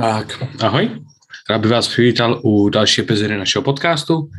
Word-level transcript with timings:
Tak, 0.00 0.42
ahoj. 0.60 0.90
Rád 1.50 1.58
bych 1.58 1.70
vás 1.70 1.88
přivítal 1.88 2.40
u 2.44 2.68
další 2.68 3.00
epizody 3.00 3.36
našeho 3.38 3.62
podcastu. 3.62 4.30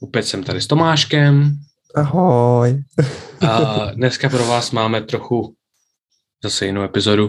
Opět 0.00 0.22
jsem 0.22 0.44
tady 0.44 0.60
s 0.60 0.66
Tomáškem. 0.66 1.56
Ahoj. 1.94 2.84
A 3.48 3.84
dneska 3.94 4.28
pro 4.28 4.46
vás 4.46 4.70
máme 4.70 5.00
trochu 5.00 5.54
zase 6.42 6.66
jinou 6.66 6.82
epizodu. 6.82 7.28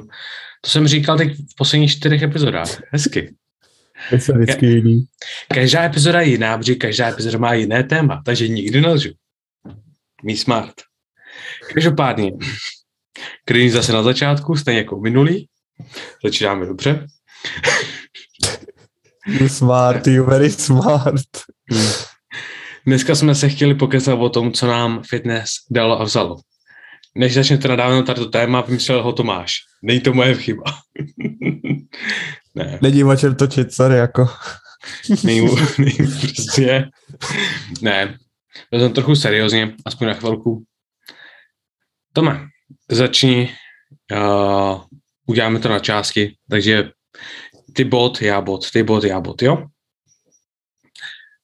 To 0.62 0.70
jsem 0.70 0.88
říkal 0.88 1.18
teď 1.18 1.38
v 1.38 1.56
posledních 1.58 1.92
čtyřech 1.92 2.22
epizodách. 2.22 2.82
Hezky. 2.92 3.36
Je 4.12 4.20
se 4.20 4.34
vždycky 4.34 4.66
jiný. 4.66 5.06
Každá 5.54 5.84
epizoda 5.84 6.22
je 6.22 6.28
jiná, 6.28 6.58
protože 6.58 6.76
každá 6.76 7.10
epizoda 7.10 7.38
má 7.38 7.54
jiné 7.54 7.84
téma, 7.84 8.22
takže 8.26 8.48
nikdy 8.48 8.82
nelžu. 8.82 9.10
Mí 10.24 10.38
smart. 10.38 10.74
Každopádně, 11.74 12.32
když 13.46 13.72
zase 13.72 13.94
na 13.94 14.04
začátku, 14.04 14.56
stejně 14.56 14.80
jako 14.80 15.00
minulý, 15.00 15.50
začínáme 16.24 16.66
dobře. 16.66 17.08
You 19.28 19.50
smart, 19.50 20.08
you 20.08 20.26
very 20.26 20.52
smart. 20.52 21.26
Dneska 22.86 23.16
jsme 23.16 23.36
se 23.36 23.50
chtěli 23.50 23.76
pokecat 23.76 24.20
o 24.20 24.30
tom, 24.30 24.52
co 24.52 24.68
nám 24.68 25.04
fitness 25.04 25.50
dalo 25.72 26.02
a 26.02 26.04
vzalo. 26.04 26.36
Než 27.16 27.34
začnete 27.34 27.68
nadávat 27.68 27.96
na 27.96 28.02
tato 28.02 28.26
téma, 28.26 28.62
vymyslel 28.62 29.04
ho 29.04 29.14
Tomáš. 29.14 29.54
Není 29.84 30.00
to 30.00 30.14
moje 30.14 30.36
chyba. 30.36 30.64
ne. 32.56 32.80
Není 32.82 33.04
o 33.04 33.16
čem 33.16 33.36
točit, 33.36 33.74
sorry, 33.74 33.96
jako. 33.96 34.30
Není, 35.24 35.48
není 35.78 36.12
prostě. 36.22 36.90
Ne. 37.82 38.18
Vezmeme 38.72 38.94
trochu 38.94 39.16
seriózně, 39.16 39.76
aspoň 39.86 40.08
na 40.08 40.14
chvilku. 40.14 40.64
Tome, 42.14 42.48
začni. 42.92 43.56
Uh, 44.12 44.82
uděláme 45.26 45.60
to 45.60 45.70
na 45.70 45.80
částky, 45.80 46.36
takže 46.50 46.92
ty 47.74 47.84
bod, 47.84 48.22
já 48.22 48.42
bod, 48.42 48.72
ty 48.72 48.84
bod, 48.84 49.04
já 49.04 49.20
bod, 49.20 49.42
jo? 49.42 49.68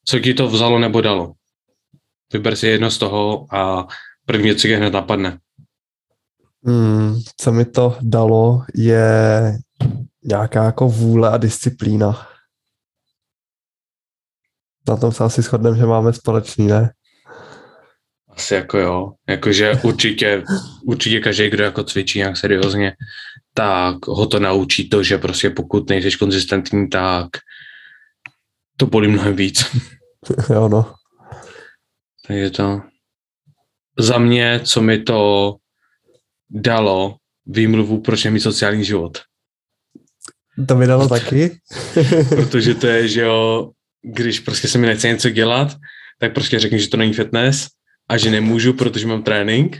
Co 0.05 0.19
ti 0.19 0.33
to 0.33 0.47
vzalo 0.47 0.79
nebo 0.79 1.01
dalo? 1.01 1.33
Vyber 2.33 2.55
si 2.55 2.67
jedno 2.67 2.91
z 2.91 2.97
toho 2.97 3.55
a 3.55 3.87
první, 4.25 4.55
co 4.55 4.67
tě 4.67 4.77
hned 4.77 4.93
napadne. 4.93 5.39
Hmm, 6.65 7.19
co 7.37 7.51
mi 7.51 7.65
to 7.65 7.97
dalo, 8.01 8.65
je 8.75 9.05
nějaká 10.23 10.63
jako 10.63 10.87
vůle 10.87 11.29
a 11.29 11.37
disciplína. 11.37 12.27
Na 14.87 14.97
tom 14.97 15.11
se 15.11 15.23
asi 15.23 15.41
shodneme, 15.41 15.77
že 15.77 15.85
máme 15.85 16.13
společný, 16.13 16.67
ne? 16.67 16.93
Asi 18.35 18.53
jako 18.53 18.77
jo. 18.77 19.11
Jakože 19.29 19.79
určitě, 19.83 20.43
určitě 20.85 21.19
každý, 21.19 21.49
kdo 21.49 21.63
jako 21.63 21.83
cvičí 21.83 22.19
nějak 22.19 22.37
seriózně, 22.37 22.93
tak 23.53 24.07
ho 24.07 24.27
to 24.27 24.39
naučí 24.39 24.89
to, 24.89 25.03
že 25.03 25.17
prostě 25.17 25.49
pokud 25.49 25.89
nejseš 25.89 26.15
konzistentní, 26.15 26.89
tak 26.89 27.27
to 28.77 28.85
bolí 28.85 29.07
mnohem 29.07 29.35
víc. 29.35 29.65
jo, 30.53 30.69
no. 30.69 30.93
Takže 32.27 32.49
to 32.49 32.81
za 33.99 34.17
mě, 34.17 34.59
co 34.63 34.81
mi 34.81 35.03
to 35.03 35.55
dalo 36.49 37.15
výmluvu, 37.45 38.01
proč 38.01 38.23
nemít 38.23 38.39
sociální 38.39 38.85
život. 38.85 39.21
To 40.67 40.75
mi 40.75 40.87
dalo 40.87 41.09
taky. 41.09 41.59
Protože 42.29 42.75
to 42.75 42.87
je, 42.87 43.07
že 43.07 43.21
jo, 43.21 43.71
když 44.01 44.39
prostě 44.39 44.67
se 44.67 44.77
mi 44.77 44.87
nechce 44.87 45.07
něco 45.07 45.29
dělat, 45.29 45.77
tak 46.19 46.33
prostě 46.33 46.59
řeknu, 46.59 46.77
že 46.77 46.89
to 46.89 46.97
není 46.97 47.13
fitness 47.13 47.67
a 48.09 48.17
že 48.17 48.31
nemůžu, 48.31 48.73
protože 48.73 49.07
mám 49.07 49.23
trénink 49.23 49.79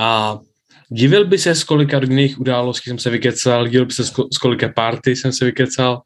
a 0.00 0.38
divil 0.88 1.24
by 1.24 1.38
se, 1.38 1.54
z 1.54 1.64
kolika 1.64 1.98
rodinných 1.98 2.40
událostí 2.40 2.90
jsem 2.90 2.98
se 2.98 3.10
vykecal, 3.10 3.68
divil 3.68 3.86
by 3.86 3.92
se, 3.92 4.04
z 4.04 4.38
kolika 4.40 4.68
party 4.68 5.16
jsem 5.16 5.32
se 5.32 5.44
vykecal, 5.44 6.00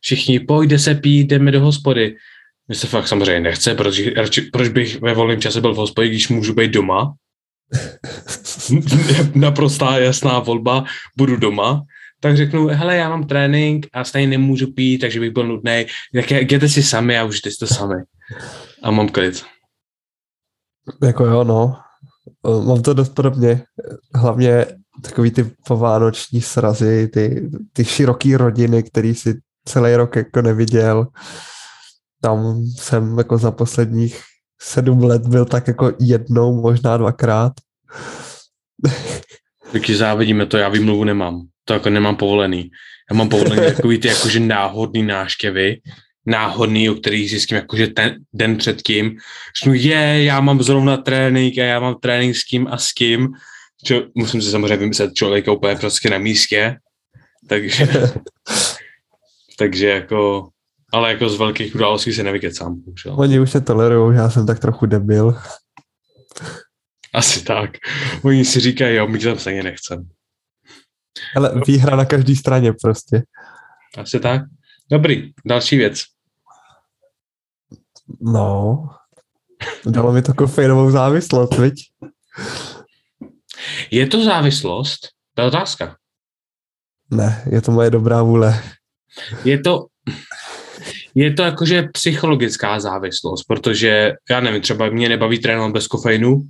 všichni, 0.00 0.40
pojďte 0.40 0.78
se 0.78 0.94
pít, 0.94 1.26
jdeme 1.26 1.50
do 1.50 1.60
hospody. 1.60 2.16
Mně 2.68 2.76
se 2.76 2.86
fakt 2.86 3.08
samozřejmě 3.08 3.40
nechce, 3.40 3.74
proč, 3.74 4.00
proč 4.52 4.68
bych 4.68 5.00
ve 5.00 5.14
volném 5.14 5.40
čase 5.40 5.60
byl 5.60 5.74
v 5.74 5.76
hospodě, 5.76 6.08
když 6.08 6.28
můžu 6.28 6.54
být 6.54 6.70
doma. 6.70 7.14
Naprostá 9.34 9.98
jasná 9.98 10.38
volba, 10.38 10.84
budu 11.16 11.36
doma. 11.36 11.82
Tak 12.20 12.36
řeknu, 12.36 12.66
hele, 12.66 12.96
já 12.96 13.08
mám 13.08 13.26
trénink 13.26 13.86
a 13.92 14.04
stejně 14.04 14.28
nemůžu 14.28 14.72
pít, 14.72 14.98
takže 14.98 15.20
bych 15.20 15.30
byl 15.30 15.46
nudný. 15.46 15.86
Tak 16.14 16.30
jděte 16.30 16.68
si 16.68 16.82
sami 16.82 17.18
a 17.18 17.24
užijte 17.24 17.50
si 17.50 17.56
to 17.56 17.66
sami. 17.66 17.94
A 18.82 18.90
mám 18.90 19.08
klid. 19.08 19.44
Jako 21.02 21.26
jo, 21.26 21.44
no. 21.44 21.76
Mám 22.66 22.82
to 22.82 22.94
dost 22.94 23.08
podobně. 23.08 23.62
Hlavně 24.14 24.66
takový 25.02 25.30
ty 25.30 25.44
povánoční 25.66 26.40
srazy, 26.40 27.08
ty, 27.08 27.50
ty 27.72 27.84
široký 27.84 28.36
rodiny, 28.36 28.82
který 28.82 29.14
si 29.14 29.40
celý 29.64 29.94
rok 29.96 30.16
jako 30.16 30.42
neviděl. 30.42 31.06
Tam 32.22 32.62
jsem 32.78 33.18
jako 33.18 33.38
za 33.38 33.50
posledních 33.50 34.22
sedm 34.62 35.04
let 35.04 35.26
byl 35.26 35.44
tak 35.44 35.68
jako 35.68 35.92
jednou, 36.00 36.60
možná 36.60 36.96
dvakrát. 36.96 37.52
Taky 39.72 39.96
závidíme 39.96 40.46
to, 40.46 40.56
já 40.56 40.68
výmluvu 40.68 41.04
nemám. 41.04 41.46
To 41.64 41.72
jako 41.72 41.90
nemám 41.90 42.16
povolený. 42.16 42.70
Já 43.10 43.16
mám 43.16 43.28
povolený 43.28 43.66
takový 43.76 43.98
ty 43.98 44.08
jakože 44.08 44.40
náhodný 44.40 45.02
náštěvy, 45.02 45.76
náhodný, 46.30 46.90
o 46.90 46.94
kterých 46.94 47.30
zjistím 47.30 47.56
jakože 47.56 47.86
ten 47.86 48.16
den 48.32 48.56
předtím. 48.56 49.16
Řeknu, 49.62 49.74
je, 49.74 50.24
já 50.24 50.40
mám 50.40 50.62
zrovna 50.62 50.96
trénink 50.96 51.58
a 51.58 51.64
já 51.64 51.80
mám 51.80 51.94
trénink 52.00 52.36
s 52.36 52.44
kým 52.44 52.68
a 52.70 52.78
s 52.78 52.92
kým. 52.92 53.28
Čo, 53.84 54.02
musím 54.14 54.42
si 54.42 54.50
samozřejmě 54.50 54.76
vymyslet 54.76 55.14
člověka 55.14 55.52
úplně 55.52 55.76
prostě 55.76 56.10
na 56.10 56.18
místě. 56.18 56.76
Takže, 57.48 57.88
takže 59.58 59.88
jako, 59.88 60.48
ale 60.92 61.12
jako 61.12 61.28
z 61.28 61.38
velkých 61.38 61.74
událostí 61.74 62.12
se 62.12 62.22
nevykecám. 62.22 62.80
Bohužel. 62.80 63.20
Oni 63.20 63.40
už 63.40 63.50
se 63.50 63.60
tolerují, 63.60 64.16
já 64.16 64.30
jsem 64.30 64.46
tak 64.46 64.58
trochu 64.58 64.86
debil. 64.86 65.38
Asi 67.14 67.44
tak. 67.44 67.70
Oni 68.22 68.44
si 68.44 68.60
říkají, 68.60 68.96
jo, 68.96 69.06
my 69.06 69.18
tam 69.18 69.38
stejně 69.38 69.62
nechcem. 69.62 70.08
Ale 71.36 71.52
výhra 71.66 71.96
na 71.96 72.04
každé 72.04 72.36
straně 72.36 72.72
prostě. 72.82 73.22
Asi 73.98 74.20
tak. 74.20 74.42
Dobrý, 74.90 75.32
další 75.46 75.76
věc. 75.76 76.02
No, 78.20 78.88
dalo 79.86 80.12
mi 80.12 80.22
to 80.22 80.34
kofeinovou 80.34 80.90
závislost, 80.90 81.58
viď? 81.58 81.74
Je 83.90 84.06
to 84.06 84.24
závislost? 84.24 85.08
To 85.34 85.42
je 85.42 85.48
otázka. 85.48 85.96
Ne, 87.10 87.42
je 87.50 87.60
to 87.60 87.72
moje 87.72 87.90
dobrá 87.90 88.22
vůle. 88.22 88.62
Je 89.44 89.60
to, 89.60 89.86
je 91.14 91.32
to 91.32 91.42
jakože 91.42 91.82
psychologická 91.82 92.80
závislost, 92.80 93.44
protože 93.44 94.12
já 94.30 94.40
nevím, 94.40 94.62
třeba 94.62 94.90
mě 94.90 95.08
nebaví 95.08 95.38
trénovat 95.38 95.72
bez 95.72 95.86
kofeinu, 95.86 96.42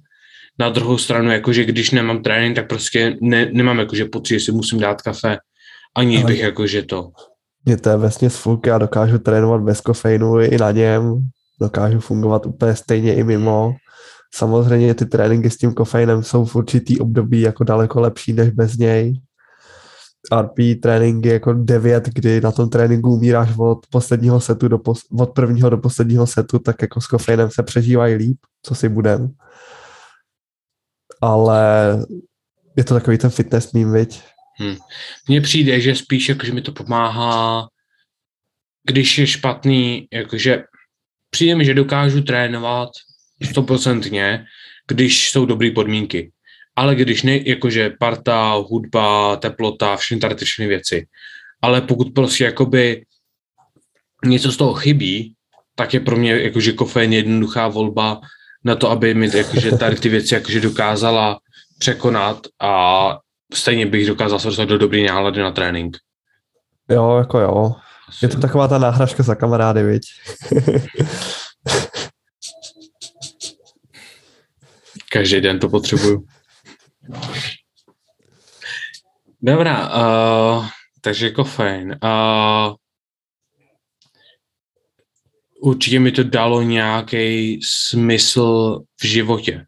na 0.58 0.68
druhou 0.68 0.98
stranu, 0.98 1.30
jakože 1.30 1.64
když 1.64 1.90
nemám 1.90 2.22
trénink, 2.22 2.56
tak 2.56 2.68
prostě 2.68 3.16
ne, 3.20 3.48
nemám 3.52 3.78
jakože 3.78 4.04
pocit, 4.04 4.34
že 4.34 4.40
si 4.40 4.52
musím 4.52 4.78
dát 4.78 5.02
kafe, 5.02 5.38
aniž 5.96 6.24
bych 6.24 6.40
jakože 6.40 6.82
to. 6.82 7.10
Mě 7.64 7.76
to 7.76 7.90
je 7.90 7.96
vesně 7.96 8.28
fuk, 8.28 8.66
já 8.66 8.78
dokážu 8.78 9.18
trénovat 9.18 9.60
bez 9.60 9.80
kofeinu 9.80 10.40
i 10.40 10.58
na 10.58 10.70
něm, 10.70 11.30
dokážu 11.60 12.00
fungovat 12.00 12.46
úplně 12.46 12.76
stejně 12.76 13.14
i 13.14 13.24
mimo. 13.24 13.74
Samozřejmě 14.34 14.94
ty 14.94 15.06
tréninky 15.06 15.50
s 15.50 15.56
tím 15.56 15.74
kofeinem 15.74 16.22
jsou 16.22 16.44
v 16.44 16.56
určitý 16.56 16.98
období 16.98 17.40
jako 17.40 17.64
daleko 17.64 18.00
lepší 18.00 18.32
než 18.32 18.50
bez 18.50 18.76
něj. 18.76 19.20
RP 20.40 20.80
tréninky 20.82 21.28
jako 21.28 21.52
9, 21.52 22.08
kdy 22.08 22.40
na 22.40 22.52
tom 22.52 22.70
tréninku 22.70 23.10
umíráš 23.10 23.48
od 23.58 23.86
posledního 23.90 24.40
setu 24.40 24.68
do 24.68 24.78
pos- 24.78 25.20
od 25.20 25.26
prvního 25.34 25.70
do 25.70 25.78
posledního 25.78 26.26
setu, 26.26 26.58
tak 26.58 26.82
jako 26.82 27.00
s 27.00 27.06
kofeinem 27.06 27.50
se 27.50 27.62
přežívají 27.62 28.14
líp, 28.14 28.38
co 28.62 28.74
si 28.74 28.88
budem. 28.88 29.30
Ale 31.20 31.98
je 32.76 32.84
to 32.84 32.94
takový 32.94 33.18
ten 33.18 33.30
fitness 33.30 33.72
mím, 33.72 33.92
viď? 33.92 34.22
Hmm. 34.58 34.76
Mně 35.28 35.40
přijde, 35.40 35.80
že 35.80 35.94
spíš 35.94 36.28
jako, 36.28 36.46
že 36.46 36.52
mi 36.52 36.62
to 36.62 36.72
pomáhá, 36.72 37.68
když 38.86 39.18
je 39.18 39.26
špatný, 39.26 40.08
jakože 40.12 40.64
přijde 41.30 41.54
mi, 41.54 41.64
že 41.64 41.74
dokážu 41.74 42.22
trénovat 42.22 42.88
stoprocentně, 43.50 44.44
když 44.88 45.30
jsou 45.30 45.46
dobré 45.46 45.70
podmínky. 45.70 46.32
Ale 46.76 46.94
když 46.94 47.22
ne, 47.22 47.38
jakože 47.48 47.90
parta, 48.00 48.52
hudba, 48.52 49.36
teplota, 49.36 49.96
všechny 49.96 50.20
tady 50.20 50.34
ty 50.34 50.44
všechny 50.44 50.66
věci. 50.66 51.06
Ale 51.62 51.80
pokud 51.80 52.14
prostě 52.14 52.44
jakoby 52.44 53.04
něco 54.24 54.52
z 54.52 54.56
toho 54.56 54.74
chybí, 54.74 55.34
tak 55.74 55.94
je 55.94 56.00
pro 56.00 56.16
mě 56.16 56.32
jakože 56.32 56.72
kofein 56.72 57.12
jednoduchá 57.12 57.68
volba 57.68 58.20
na 58.64 58.76
to, 58.76 58.90
aby 58.90 59.14
mi 59.14 59.30
jakože 59.36 59.70
tady 59.70 59.96
ty 59.96 60.08
věci 60.08 60.34
jakože 60.34 60.60
dokázala 60.60 61.40
překonat 61.78 62.46
a 62.60 63.18
stejně 63.54 63.86
bych 63.86 64.06
dokázal 64.06 64.38
se 64.38 64.48
dostat 64.48 64.64
do 64.64 64.78
dobrý 64.78 65.06
nálady 65.06 65.40
na 65.40 65.50
trénink. 65.50 65.96
Jo, 66.90 67.16
jako 67.18 67.38
jo. 67.38 67.74
Je 68.22 68.28
to 68.28 68.40
taková 68.40 68.68
ta 68.68 68.78
náhražka 68.78 69.22
za 69.22 69.34
kamarády, 69.34 69.82
viď? 69.82 70.02
Každý 75.12 75.40
den 75.40 75.58
to 75.58 75.68
potřebuju. 75.68 76.26
Dobrá, 79.42 79.88
uh, 79.88 80.66
takže 81.00 81.30
kofein. 81.30 81.96
A 82.02 82.74
určitě 85.62 86.00
mi 86.00 86.12
to 86.12 86.22
dalo 86.22 86.62
nějaký 86.62 87.60
smysl 87.64 88.80
v 89.00 89.06
životě. 89.06 89.66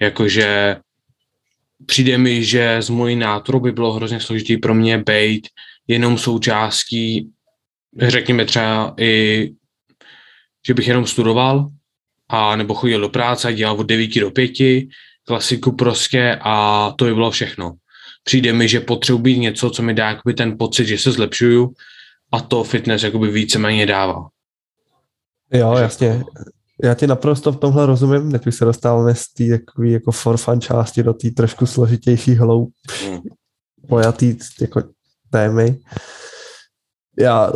Jakože 0.00 0.76
přijde 1.86 2.18
mi, 2.18 2.44
že 2.44 2.82
z 2.82 2.88
mojí 2.88 3.16
nátoru 3.16 3.60
by 3.60 3.72
bylo 3.72 3.92
hrozně 3.92 4.20
složitý 4.20 4.56
pro 4.56 4.74
mě 4.74 4.98
být 4.98 5.48
jenom 5.86 6.18
součástí, 6.18 7.32
řekněme 7.98 8.44
třeba 8.44 8.94
i, 8.98 9.50
že 10.66 10.74
bych 10.74 10.88
jenom 10.88 11.06
studoval, 11.06 11.68
a 12.28 12.56
nebo 12.56 12.74
chodil 12.74 13.00
do 13.00 13.08
práce 13.08 13.48
a 13.48 13.52
dělal 13.52 13.76
od 13.76 13.86
9 13.86 14.20
do 14.20 14.30
5, 14.30 14.52
klasiku 15.24 15.72
prostě 15.72 16.38
a 16.40 16.90
to 16.98 17.04
by 17.04 17.14
bylo 17.14 17.30
všechno. 17.30 17.72
Přijde 18.24 18.52
mi, 18.52 18.68
že 18.68 18.80
potřebuji 18.80 19.18
být 19.18 19.38
něco, 19.38 19.70
co 19.70 19.82
mi 19.82 19.94
dá 19.94 20.08
jakoby 20.08 20.34
ten 20.34 20.58
pocit, 20.58 20.86
že 20.86 20.98
se 20.98 21.12
zlepšuju 21.12 21.72
a 22.32 22.40
to 22.40 22.64
fitness 22.64 23.02
jakoby 23.02 23.30
víceméně 23.30 23.86
dává. 23.86 24.28
Jo, 25.52 25.72
jasně. 25.72 26.24
Já 26.82 26.94
ti 26.94 27.06
naprosto 27.06 27.52
v 27.52 27.56
tomhle 27.56 27.86
rozumím, 27.86 28.32
teď 28.32 28.42
se 28.50 28.64
dostáváme 28.64 29.14
z 29.14 29.28
té 29.28 29.44
jako 29.84 30.12
for 30.12 30.36
fun 30.36 30.60
části 30.60 31.02
do 31.02 31.12
té 31.12 31.30
trošku 31.30 31.66
složitější 31.66 32.34
hloub, 32.34 32.72
hmm. 33.04 33.20
pojatý 33.88 34.36
jako 34.60 34.82
témy. 35.30 35.78
Já 37.18 37.52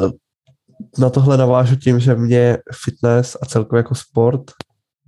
na 0.98 1.10
tohle 1.10 1.36
navážu 1.36 1.76
tím, 1.76 2.00
že 2.00 2.14
mě 2.14 2.58
fitness 2.84 3.36
a 3.42 3.46
celkově 3.46 3.78
jako 3.78 3.94
sport 3.94 4.42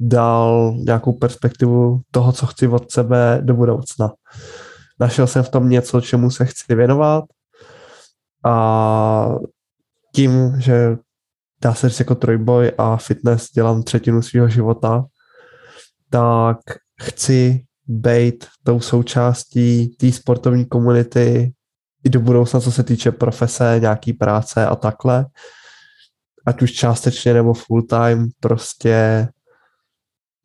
dal 0.01 0.75
nějakou 0.77 1.13
perspektivu 1.13 2.01
toho, 2.11 2.33
co 2.33 2.47
chci 2.47 2.69
od 2.69 2.91
sebe 2.91 3.39
do 3.43 3.55
budoucna. 3.55 4.13
Našel 5.01 5.27
jsem 5.27 5.43
v 5.43 5.49
tom 5.49 5.69
něco, 5.69 6.01
čemu 6.01 6.31
se 6.31 6.45
chci 6.45 6.75
věnovat 6.75 7.25
a 8.45 9.35
tím, 10.15 10.61
že 10.61 10.97
dá 11.63 11.75
se 11.75 11.89
říct 11.89 11.99
jako 11.99 12.15
trojboj 12.15 12.73
a 12.79 12.97
fitness 12.97 13.51
dělám 13.51 13.83
třetinu 13.83 14.23
svého 14.23 14.49
života, 14.49 15.05
tak 16.11 16.59
chci 17.03 17.65
být 17.87 18.47
tou 18.65 18.81
součástí 18.81 19.89
té 19.89 20.13
sportovní 20.13 20.65
komunity 20.65 21.53
i 22.05 22.09
do 22.09 22.21
budoucna, 22.21 22.61
co 22.61 22.73
se 22.73 22.83
týče 22.83 23.13
profese, 23.13 23.77
nějaký 23.81 24.13
práce 24.13 24.67
a 24.67 24.77
takhle. 24.77 25.27
Ať 26.47 26.63
už 26.63 26.73
částečně 26.73 27.35
nebo 27.35 27.55
full 27.55 27.83
time, 27.83 28.29
prostě 28.41 29.29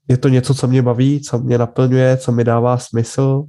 je 0.08 0.18
to 0.18 0.30
něco, 0.30 0.54
co 0.54 0.68
mě 0.68 0.82
baví, 0.82 1.22
co 1.22 1.40
mě 1.40 1.58
naplňuje, 1.58 2.18
co 2.18 2.32
mi 2.32 2.44
dává 2.44 2.78
smysl. 2.78 3.44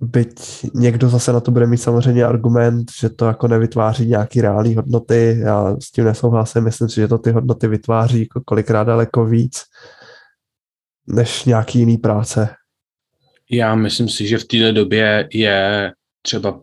Byť 0.00 0.64
někdo 0.74 1.08
zase 1.08 1.32
na 1.32 1.40
to 1.40 1.50
bude 1.50 1.66
mít 1.66 1.76
samozřejmě 1.76 2.24
argument, 2.24 2.90
že 3.00 3.08
to 3.08 3.26
jako 3.26 3.48
nevytváří 3.48 4.06
nějaký 4.06 4.40
reální 4.40 4.74
hodnoty. 4.74 5.40
Já 5.40 5.76
s 5.82 5.90
tím 5.90 6.04
nesouhlasím, 6.04 6.64
myslím 6.64 6.88
si, 6.88 6.94
že 6.94 7.08
to 7.08 7.18
ty 7.18 7.30
hodnoty 7.30 7.68
vytváří 7.68 8.20
jako 8.20 8.40
kolikrát 8.46 8.84
daleko 8.84 9.24
víc 9.24 9.62
než 11.06 11.44
nějaký 11.44 11.78
jiný 11.78 11.98
práce. 11.98 12.48
Já 13.50 13.74
myslím 13.74 14.08
si, 14.08 14.26
že 14.26 14.38
v 14.38 14.44
této 14.44 14.72
době 14.72 15.28
je 15.32 15.92
třeba 16.22 16.60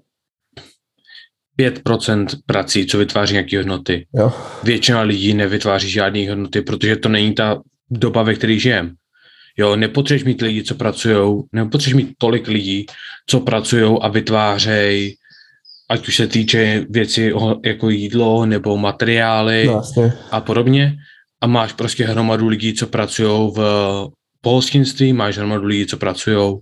5% 1.59 2.27
prací, 2.45 2.85
co 2.85 2.97
vytváří 2.97 3.33
nějaké 3.33 3.57
hodnoty. 3.57 4.07
Jo. 4.15 4.33
Většina 4.63 5.01
lidí 5.01 5.33
nevytváří 5.33 5.89
žádné 5.89 6.29
hodnoty, 6.29 6.61
protože 6.61 6.95
to 6.95 7.09
není 7.09 7.33
ta 7.33 7.61
doba, 7.89 8.23
ve 8.23 8.35
které 8.35 8.59
žijem. 8.59 8.93
Jo, 9.57 9.75
nepotřebuješ 9.75 10.23
mít 10.23 10.41
lidi, 10.41 10.63
co 10.63 10.75
pracují, 10.75 11.43
nepotřebuješ 11.51 12.05
mít 12.05 12.15
tolik 12.17 12.47
lidí, 12.47 12.85
co 13.27 13.39
pracují 13.39 13.97
a 14.01 14.07
vytvářejí, 14.07 15.15
ať 15.89 16.07
už 16.07 16.15
se 16.15 16.27
týče 16.27 16.85
věci 16.89 17.33
jako 17.65 17.89
jídlo 17.89 18.45
nebo 18.45 18.77
materiály 18.77 19.65
no, 19.67 19.81
a 20.31 20.41
podobně. 20.41 20.97
A 21.41 21.47
máš 21.47 21.73
prostě 21.73 22.05
hromadu 22.05 22.47
lidí, 22.47 22.73
co 22.73 22.87
pracují 22.87 23.51
v 23.55 23.61
pohostinství, 24.41 25.13
máš 25.13 25.37
hromadu 25.37 25.65
lidí, 25.65 25.85
co 25.85 25.97
pracují 25.97 26.57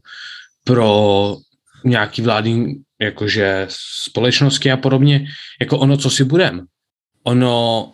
pro 0.64 1.38
nějaký 1.86 2.22
vládní 2.22 2.76
jakože 3.02 3.68
společnosti 3.70 4.72
a 4.72 4.78
podobně. 4.78 5.28
Jako 5.62 5.80
ono, 5.80 5.98
co 5.98 6.10
si 6.10 6.24
budem. 6.24 6.66
Ono 7.24 7.94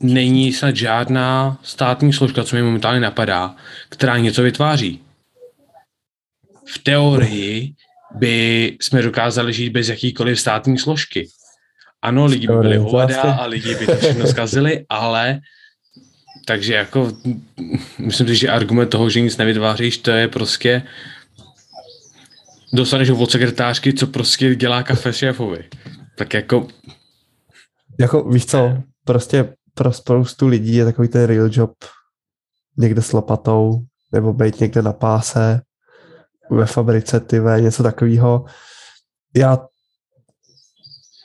není 0.00 0.52
snad 0.52 0.76
žádná 0.76 1.58
státní 1.62 2.12
složka, 2.12 2.44
co 2.44 2.56
mi 2.56 2.62
momentálně 2.62 3.00
napadá, 3.00 3.56
která 3.88 4.18
něco 4.18 4.42
vytváří. 4.42 5.00
V 6.66 6.78
teorii 6.78 7.74
by 8.14 8.76
jsme 8.80 9.02
dokázali 9.02 9.52
žít 9.52 9.70
bez 9.70 9.88
jakýkoliv 9.88 10.40
státní 10.40 10.78
složky. 10.78 11.28
Ano, 12.02 12.24
lidi 12.24 12.46
by 12.46 12.56
byli 12.56 12.76
hovada 12.76 13.22
a 13.22 13.46
lidi 13.46 13.74
by 13.74 13.86
to 13.86 13.96
všechno 13.96 14.26
zkazili, 14.26 14.84
ale 14.88 15.40
takže 16.46 16.74
jako 16.74 17.12
myslím 17.98 18.26
si, 18.28 18.36
že 18.36 18.48
argument 18.48 18.88
toho, 18.88 19.10
že 19.10 19.20
nic 19.20 19.36
nevytváříš, 19.36 19.98
to 19.98 20.10
je 20.10 20.28
prostě 20.28 20.82
dostaneš 22.72 23.10
od 23.10 23.30
sekretářky, 23.30 23.92
co 23.92 24.06
prostě 24.06 24.54
dělá 24.54 24.82
kafe 24.82 25.12
šéfovi. 25.12 25.68
Tak 26.18 26.34
jako... 26.34 26.68
Jako 28.00 28.24
víš 28.24 28.46
co, 28.46 28.76
prostě 29.04 29.54
pro 29.74 29.92
spoustu 29.92 30.46
lidí 30.46 30.74
je 30.74 30.84
takový 30.84 31.08
ten 31.08 31.24
real 31.24 31.48
job 31.52 31.72
někde 32.78 33.02
s 33.02 33.12
lopatou, 33.12 33.80
nebo 34.12 34.32
být 34.32 34.60
někde 34.60 34.82
na 34.82 34.92
páse, 34.92 35.60
ve 36.50 36.66
fabrice, 36.66 37.20
ty 37.20 37.40
něco 37.60 37.82
takového. 37.82 38.44
Já 39.36 39.58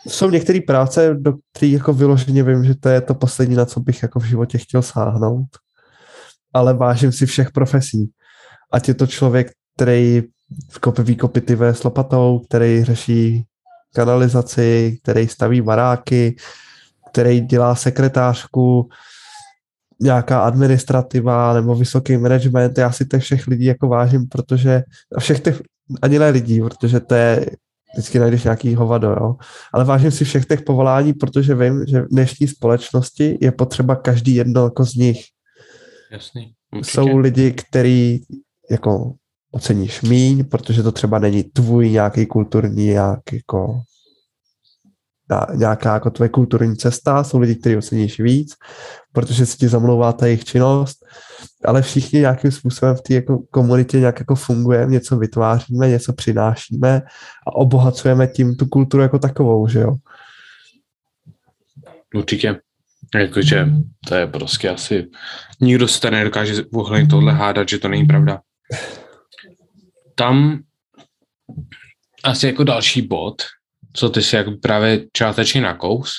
jsou 0.07 0.29
některé 0.29 0.59
práce, 0.61 1.15
do 1.19 1.33
kterých 1.53 1.73
jako 1.73 1.93
vyloženě 1.93 2.43
vím, 2.43 2.65
že 2.65 2.75
to 2.75 2.89
je 2.89 3.01
to 3.01 3.13
poslední, 3.15 3.55
na 3.55 3.65
co 3.65 3.79
bych 3.79 4.03
jako 4.03 4.19
v 4.19 4.23
životě 4.23 4.57
chtěl 4.57 4.81
sáhnout. 4.81 5.47
Ale 6.53 6.73
vážím 6.73 7.11
si 7.11 7.25
všech 7.25 7.51
profesí. 7.51 8.11
Ať 8.71 8.87
je 8.87 8.93
to 8.93 9.07
člověk, 9.07 9.51
který 9.75 10.21
kopy 10.81 11.03
výkopy 11.03 11.41
ty 11.41 11.57
s 11.61 11.83
lopatou, 11.83 12.39
který 12.39 12.83
řeší 12.83 13.45
kanalizaci, 13.95 14.97
který 15.03 15.27
staví 15.27 15.61
baráky, 15.61 16.35
který 17.11 17.41
dělá 17.41 17.75
sekretářku, 17.75 18.89
nějaká 20.01 20.41
administrativa 20.41 21.53
nebo 21.53 21.75
vysoký 21.75 22.17
management. 22.17 22.77
Já 22.77 22.91
si 22.91 23.05
těch 23.05 23.23
všech 23.23 23.47
lidí 23.47 23.65
jako 23.65 23.87
vážím, 23.87 24.27
protože 24.27 24.83
a 25.15 25.19
všech 25.19 25.39
těch, 25.39 25.61
ani 26.01 26.19
ne 26.19 26.29
lidí, 26.29 26.61
protože 26.61 26.99
to 26.99 27.15
je 27.15 27.45
vždycky 27.95 28.19
najdeš 28.19 28.43
nějaký 28.43 28.75
hovado, 28.75 29.07
jo. 29.07 29.35
Ale 29.73 29.85
vážím 29.85 30.11
si 30.11 30.25
všech 30.25 30.45
těch 30.45 30.61
povolání, 30.61 31.13
protože 31.13 31.55
vím, 31.55 31.85
že 31.87 32.01
v 32.01 32.07
dnešní 32.07 32.47
společnosti 32.47 33.37
je 33.41 33.51
potřeba 33.51 33.95
každý 33.95 34.35
jedno 34.35 34.63
jako 34.63 34.85
z 34.85 34.95
nich. 34.95 35.25
Jasný. 36.11 36.53
Určitě. 36.75 36.91
Jsou 36.91 37.17
lidi, 37.17 37.51
který 37.51 38.19
jako 38.71 39.13
oceníš 39.55 40.01
míň, 40.01 40.45
protože 40.45 40.83
to 40.83 40.91
třeba 40.91 41.19
není 41.19 41.43
tvůj 41.43 41.89
nějaký 41.89 42.25
kulturní 42.25 42.87
jak 42.87 43.33
jako 43.33 43.81
nějaká 45.53 45.93
jako 45.93 46.09
tvoje 46.09 46.29
kulturní 46.29 46.75
cesta, 46.75 47.23
jsou 47.23 47.39
lidi, 47.39 47.55
kteří 47.55 47.77
oceníš 47.77 48.19
víc, 48.19 48.53
protože 49.11 49.45
si 49.45 49.57
ti 49.57 49.67
zamlouvá 49.67 50.13
ta 50.13 50.25
jejich 50.25 50.43
činnost, 50.43 51.05
ale 51.65 51.81
všichni 51.81 52.19
nějakým 52.19 52.51
způsobem 52.51 52.95
v 52.95 53.01
té 53.01 53.13
jako 53.13 53.39
komunitě 53.51 53.99
nějak 53.99 54.19
jako 54.19 54.35
fungujeme, 54.35 54.91
něco 54.91 55.17
vytváříme, 55.17 55.89
něco 55.89 56.13
přinášíme 56.13 57.01
a 57.47 57.55
obohacujeme 57.55 58.27
tím 58.27 58.55
tu 58.55 58.65
kulturu 58.65 59.03
jako 59.03 59.19
takovou, 59.19 59.67
že 59.67 59.79
jo? 59.79 59.95
Určitě. 62.15 62.59
Jakože 63.15 63.67
to 64.07 64.15
je 64.15 64.27
prostě 64.27 64.69
asi... 64.69 65.07
Nikdo 65.61 65.87
se 65.87 66.01
tady 66.01 66.15
nedokáže 66.15 66.63
ohledně 66.73 67.07
tohle 67.07 67.33
hádat, 67.33 67.69
že 67.69 67.79
to 67.79 67.87
není 67.87 68.05
pravda. 68.05 68.41
Tam 70.15 70.59
asi 72.23 72.47
jako 72.47 72.63
další 72.63 73.01
bod, 73.01 73.41
co 73.93 74.09
ty 74.09 74.21
si 74.21 74.35
jako 74.35 74.51
právě 74.61 75.05
částečně 75.13 75.61
nakous, 75.61 76.13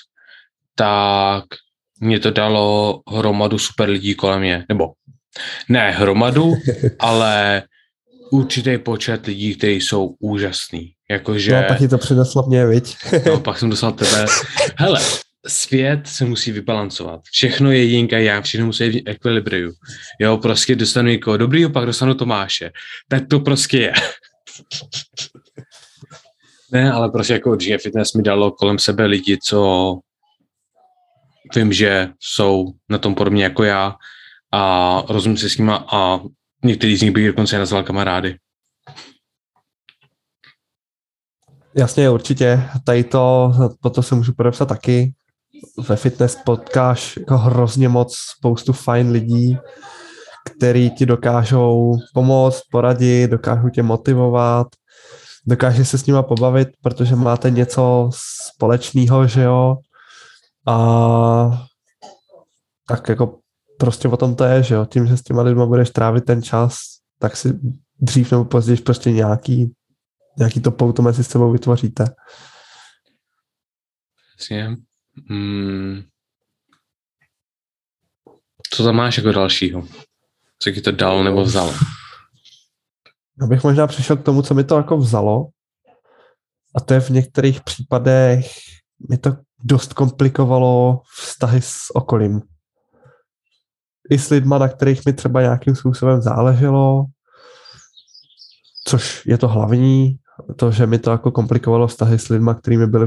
tak 0.75 1.45
mě 2.01 2.21
to 2.21 2.31
dalo 2.31 3.03
hromadu 3.13 3.59
super 3.59 3.89
lidí 3.89 4.15
kolem 4.15 4.41
mě. 4.41 4.65
Nebo 4.69 4.93
ne 5.69 5.91
hromadu, 5.91 6.55
ale 6.99 7.63
určitý 8.33 8.79
počet 8.79 9.27
lidí, 9.27 9.55
kteří 9.55 9.75
jsou 9.75 10.15
úžasní. 10.19 10.93
Jakože... 11.11 11.63
No, 11.63 11.69
pak 11.69 11.79
ti 11.79 11.89
to 11.89 11.99
přineslo 11.99 12.47
mě, 12.47 12.67
viď? 12.67 12.97
no, 13.27 13.41
pak 13.41 13.59
jsem 13.59 13.71
dostal 13.71 13.93
tebe. 13.93 14.27
Hele, 14.77 15.01
svět 15.47 16.07
se 16.07 16.25
musí 16.25 16.53
vybalancovat. 16.53 17.21
Všechno 17.33 17.71
je 17.71 17.83
jinka 17.83 18.19
já, 18.19 18.41
všechno 18.41 18.67
musí 18.67 18.91
být 18.91 19.09
ekvilibriu. 19.09 19.73
Jo, 20.21 20.37
prostě 20.37 20.77
dostanu 20.77 21.09
někoho 21.09 21.37
dobrýho, 21.37 21.71
pak 21.71 21.87
dostanu 21.87 22.15
Tomáše. 22.15 22.71
Tak 23.09 23.23
to 23.31 23.41
prostě 23.41 23.79
je. 23.79 23.93
Ne, 26.73 26.93
ale 26.93 27.11
prostě 27.11 27.33
jako 27.33 27.51
určitě 27.51 27.79
fitness 27.79 28.13
mi 28.13 28.23
dalo 28.23 28.51
kolem 28.51 28.79
sebe 28.79 29.07
lidi, 29.07 29.39
co 29.43 29.99
vím, 31.57 31.73
že 31.73 32.09
jsou 32.21 32.73
na 32.89 32.99
tom 32.99 33.15
podobně 33.15 33.45
jako 33.45 33.65
já 33.65 33.95
a 34.53 35.03
rozumím 35.09 35.37
se 35.37 35.51
s 35.51 35.59
nima 35.59 35.87
a 35.93 36.21
některý 36.65 36.97
z 36.97 37.03
nich 37.03 37.11
bych 37.11 37.27
dokonce 37.27 37.59
nazval 37.59 37.83
kamarády. 37.83 38.37
Jasně, 41.75 42.11
určitě. 42.11 42.63
Tady 42.85 43.05
to, 43.05 43.53
po 43.81 43.91
to 43.91 44.03
se 44.03 44.15
můžu 44.15 44.33
podepsat 44.35 44.67
taky. 44.67 45.15
Ve 45.89 45.97
fitness 45.97 46.37
potkáš 46.45 47.17
jako 47.17 47.39
hrozně 47.39 47.89
moc 47.89 48.17
spoustu 48.39 48.73
fajn 48.73 49.11
lidí, 49.11 49.59
který 50.47 50.91
ti 50.91 51.07
dokážou 51.07 51.99
pomoct, 52.15 52.63
poradit, 52.71 53.31
dokážou 53.31 53.69
tě 53.69 53.83
motivovat, 53.83 54.67
dokáže 55.47 55.85
se 55.85 55.99
s 55.99 56.07
nima 56.07 56.23
pobavit, 56.23 56.69
protože 56.83 57.17
máte 57.17 57.51
něco 57.51 58.11
společného, 58.55 59.27
že 59.27 59.43
jo. 59.43 59.77
A 60.67 61.69
tak 62.89 63.09
jako 63.09 63.39
prostě 63.79 64.09
o 64.09 64.17
tom 64.17 64.35
to 64.35 64.45
je, 64.45 64.63
že 64.63 64.75
jo. 64.75 64.85
Tím, 64.85 65.07
že 65.07 65.17
s 65.17 65.23
těma 65.23 65.43
lidma 65.43 65.67
budeš 65.67 65.91
trávit 65.91 66.25
ten 66.25 66.43
čas, 66.43 66.77
tak 67.19 67.37
si 67.37 67.59
dřív 68.01 68.31
nebo 68.31 68.45
později 68.45 68.79
prostě 68.79 69.13
nějaký, 69.13 69.75
nějaký 70.39 70.61
to 70.61 70.71
pouto 70.71 71.03
mezi 71.03 71.25
sebou 71.25 71.53
vytvoříte. 71.53 72.05
Hmm. 75.29 76.03
Co 78.71 78.85
tam 78.85 78.97
máš 78.97 79.17
jako 79.17 79.33
dalšího? 79.33 79.89
Co 80.59 80.71
ti 80.71 80.81
to 80.81 80.93
dalo 80.93 81.25
nebo 81.25 81.43
vzalo? 81.43 81.75
Já 83.41 83.47
bych 83.47 83.65
možná 83.65 83.87
přišel 83.87 84.17
k 84.17 84.25
tomu, 84.25 84.43
co 84.43 84.55
mi 84.55 84.65
to 84.65 84.77
jako 84.77 84.97
vzalo. 84.97 85.47
A 86.77 86.81
to 86.81 86.95
je 86.95 87.01
v 87.01 87.11
některých 87.11 87.61
případech 87.61 88.47
mi 89.11 89.19
to 89.19 89.37
dost 89.65 89.93
komplikovalo 89.93 91.01
vztahy 91.17 91.63
s 91.63 91.95
okolím. 91.95 92.41
I 94.11 94.19
s 94.19 94.31
lidma, 94.31 94.59
na 94.59 94.69
kterých 94.69 95.07
mi 95.07 95.13
třeba 95.13 95.41
nějakým 95.41 95.77
způsobem 95.77 96.23
záleželo, 96.23 97.05
což 98.87 99.27
je 99.27 99.39
to 99.39 99.49
hlavní, 99.49 100.17
to, 100.57 100.71
že 100.71 100.87
mi 100.87 100.99
to 100.99 101.11
jako 101.11 101.31
komplikovalo 101.31 101.87
vztahy 101.87 102.19
s 102.19 102.29
lidma, 102.29 102.55
kterými 102.55 102.87
byli 102.87 103.07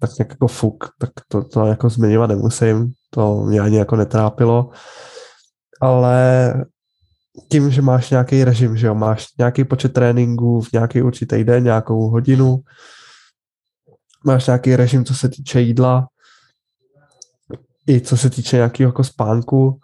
tak 0.00 0.10
nějak 0.18 0.30
jako 0.30 0.48
fuk, 0.48 0.90
tak 0.98 1.10
to, 1.28 1.44
to 1.44 1.66
jako 1.66 1.88
zmiňovat 1.88 2.26
nemusím, 2.26 2.92
to 3.10 3.36
mě 3.36 3.60
ani 3.60 3.76
jako 3.76 3.96
netrápilo, 3.96 4.70
ale 5.80 6.54
tím, 7.48 7.70
že 7.70 7.82
máš 7.82 8.10
nějaký 8.10 8.44
režim, 8.44 8.76
že 8.76 8.86
jo, 8.86 8.94
máš 8.94 9.26
nějaký 9.38 9.64
počet 9.64 9.92
tréninků 9.92 10.60
v 10.60 10.72
nějaký 10.72 11.02
určitý 11.02 11.44
den, 11.44 11.64
nějakou 11.64 12.10
hodinu, 12.10 12.58
máš 14.24 14.46
nějaký 14.46 14.76
režim, 14.76 15.04
co 15.04 15.14
se 15.14 15.28
týče 15.28 15.60
jídla, 15.60 16.06
i 17.88 18.00
co 18.00 18.16
se 18.16 18.30
týče 18.30 18.56
nějakého 18.56 18.88
jako 18.88 19.04
spánku, 19.04 19.78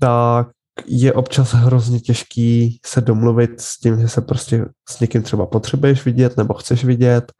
tak 0.00 0.48
je 0.86 1.12
občas 1.12 1.54
hrozně 1.54 2.00
těžký 2.00 2.80
se 2.86 3.00
domluvit 3.00 3.60
s 3.60 3.78
tím, 3.78 4.00
že 4.00 4.08
se 4.08 4.20
prostě 4.20 4.64
s 4.88 5.00
někým 5.00 5.22
třeba 5.22 5.46
potřebuješ 5.46 6.04
vidět 6.04 6.36
nebo 6.36 6.54
chceš 6.54 6.84
vidět, 6.84 7.32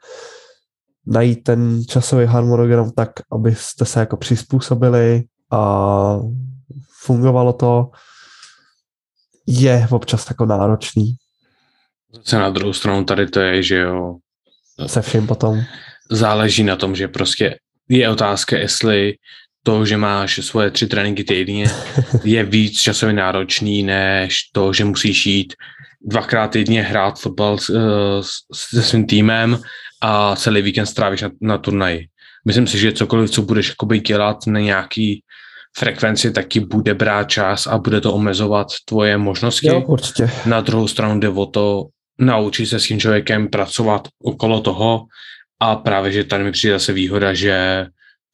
najít 1.07 1.45
ten 1.45 1.85
časový 1.85 2.26
harmonogram 2.26 2.90
tak, 2.90 3.11
abyste 3.33 3.85
se 3.85 4.00
jako 4.00 4.16
přizpůsobili 4.16 5.25
a 5.50 6.18
fungovalo 7.02 7.52
to, 7.52 7.90
je 9.47 9.88
občas 9.90 10.30
jako 10.30 10.47
náročný. 10.47 11.14
Zase 12.14 12.38
na 12.38 12.50
druhou 12.50 12.73
stranu 12.73 13.04
tady 13.04 13.26
to 13.26 13.40
je, 13.40 13.62
že 13.62 13.76
jo. 13.76 14.16
Se 14.87 15.02
vším 15.02 15.26
potom. 15.26 15.61
Záleží 16.11 16.64
na 16.64 16.76
tom, 16.76 16.95
že 16.95 17.09
prostě 17.09 17.59
je 17.88 18.11
otázka, 18.11 18.59
jestli 18.59 19.14
to, 19.62 19.87
že 19.87 19.97
máš 19.97 20.41
svoje 20.43 20.71
tři 20.71 20.87
tréninky 20.87 21.25
týdně, 21.25 21.67
je 22.25 22.45
víc 22.45 22.81
časově 22.81 23.15
náročný, 23.15 23.83
než 23.83 24.37
to, 24.53 24.73
že 24.73 24.85
musíš 24.85 25.27
jít 25.27 25.55
dvakrát 26.00 26.49
týdně 26.49 26.83
hrát 26.83 27.21
fotbal 27.21 27.59
se 28.55 28.83
svým 28.83 29.07
týmem 29.07 29.59
a 30.03 30.37
celý 30.37 30.62
víkend 30.62 30.87
strávíš 30.87 31.23
na, 31.23 31.31
na 31.41 31.59
turnaji. 31.59 32.07
Myslím 32.47 32.67
si, 32.67 32.79
že 32.79 32.93
cokoliv, 32.93 33.31
co 33.31 33.43
budeš 33.43 33.69
jakoby 33.69 34.00
dělat 34.00 34.37
na 34.47 34.61
nějaký 34.61 35.23
frekvenci, 35.79 36.31
taky 36.31 36.61
bude 36.61 36.95
brát 36.95 37.31
čas 37.31 37.67
a 37.67 37.79
bude 37.79 38.00
to 38.00 38.12
omezovat 38.12 38.67
tvoje 38.85 39.19
možnosti. 39.19 39.67
Jo, 39.67 39.83
určitě. 39.87 40.31
Na 40.47 40.61
druhou 40.61 40.88
stranu 40.88 41.21
jde 41.21 41.29
o 41.29 41.47
to 41.47 41.85
naučit 42.19 42.67
se 42.67 42.81
s 42.81 42.87
tím 42.87 43.00
člověkem 43.00 43.49
pracovat 43.49 44.09
okolo 44.23 44.61
toho 44.61 45.07
a 45.61 45.77
právě, 45.77 46.12
že 46.12 46.25
tady 46.25 46.45
mi 46.45 46.53
přijde 46.53 46.75
zase 46.75 46.93
výhoda, 46.93 47.35
že 47.35 47.87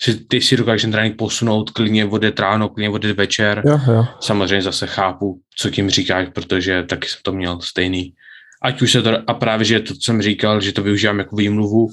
si, 0.02 0.24
ty 0.24 0.40
si 0.40 0.56
dokážeš 0.56 0.82
ten 0.82 0.92
trénink 0.92 1.16
posunout 1.16 1.70
klidně 1.70 2.06
odjet 2.06 2.40
ráno, 2.40 2.68
klidně 2.68 2.90
odjet 2.90 3.16
večer. 3.16 3.62
Jo, 3.66 3.80
jo. 3.86 4.06
Samozřejmě 4.20 4.62
zase 4.62 4.86
chápu, 4.86 5.40
co 5.56 5.70
tím 5.70 5.90
říkáš, 5.90 6.28
protože 6.34 6.82
taky 6.82 7.08
jsem 7.08 7.20
to 7.22 7.32
měl 7.32 7.60
stejný. 7.60 8.14
Ať 8.62 8.82
už 8.82 8.92
se 8.92 9.02
to, 9.02 9.30
a 9.30 9.34
právě, 9.34 9.64
že 9.64 9.80
to, 9.80 9.94
co 9.94 10.00
jsem 10.00 10.22
říkal, 10.22 10.60
že 10.60 10.72
to 10.72 10.82
využívám 10.82 11.18
jako 11.18 11.36
výmluvu, 11.36 11.88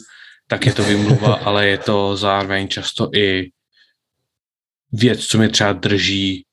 tak 0.48 0.66
je 0.66 0.74
to 0.74 0.84
výmluva, 0.84 1.34
ale 1.46 1.68
je 1.68 1.78
to 1.78 2.18
zároveň 2.18 2.68
často 2.68 3.10
i 3.16 3.52
věc, 4.92 5.26
co 5.26 5.38
mě 5.38 5.50
třeba 5.50 5.74
drží. 5.74 6.46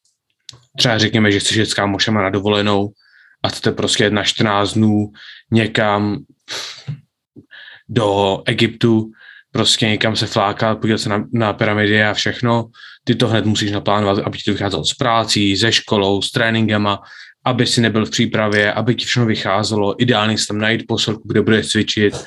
Třeba 0.78 0.98
řekněme, 0.98 1.32
že 1.32 1.40
chceš 1.40 1.56
jet 1.56 1.70
s 1.70 1.74
kámošema 1.74 2.22
na 2.22 2.30
dovolenou 2.30 2.88
a 3.42 3.48
chcete 3.48 3.72
prostě 3.72 4.10
na 4.10 4.24
14 4.24 4.72
dnů 4.72 5.12
někam 5.50 6.18
do 7.88 8.42
Egyptu, 8.46 9.10
prostě 9.52 9.86
někam 9.86 10.16
se 10.16 10.26
flákat, 10.26 10.80
podívat 10.80 10.98
se 10.98 11.08
na, 11.08 11.24
na 11.32 11.52
pyramidy 11.52 12.04
a 12.04 12.14
všechno. 12.14 12.66
Ty 13.04 13.14
to 13.14 13.28
hned 13.28 13.46
musíš 13.46 13.70
naplánovat, 13.70 14.18
aby 14.18 14.38
ti 14.38 14.44
to 14.44 14.52
vycházelo 14.52 14.84
s 14.84 14.94
prácí, 14.94 15.56
ze 15.56 15.72
školou, 15.72 16.22
s 16.22 16.30
tréninkama, 16.30 17.00
aby 17.44 17.66
si 17.66 17.80
nebyl 17.80 18.06
v 18.06 18.10
přípravě, 18.10 18.72
aby 18.72 18.94
ti 18.94 19.04
všechno 19.04 19.26
vycházelo. 19.26 20.02
Ideálně 20.02 20.38
si 20.38 20.46
tam 20.46 20.58
najít 20.58 20.84
posilku, 20.88 21.28
kde 21.28 21.42
budeš 21.42 21.68
cvičit. 21.68 22.26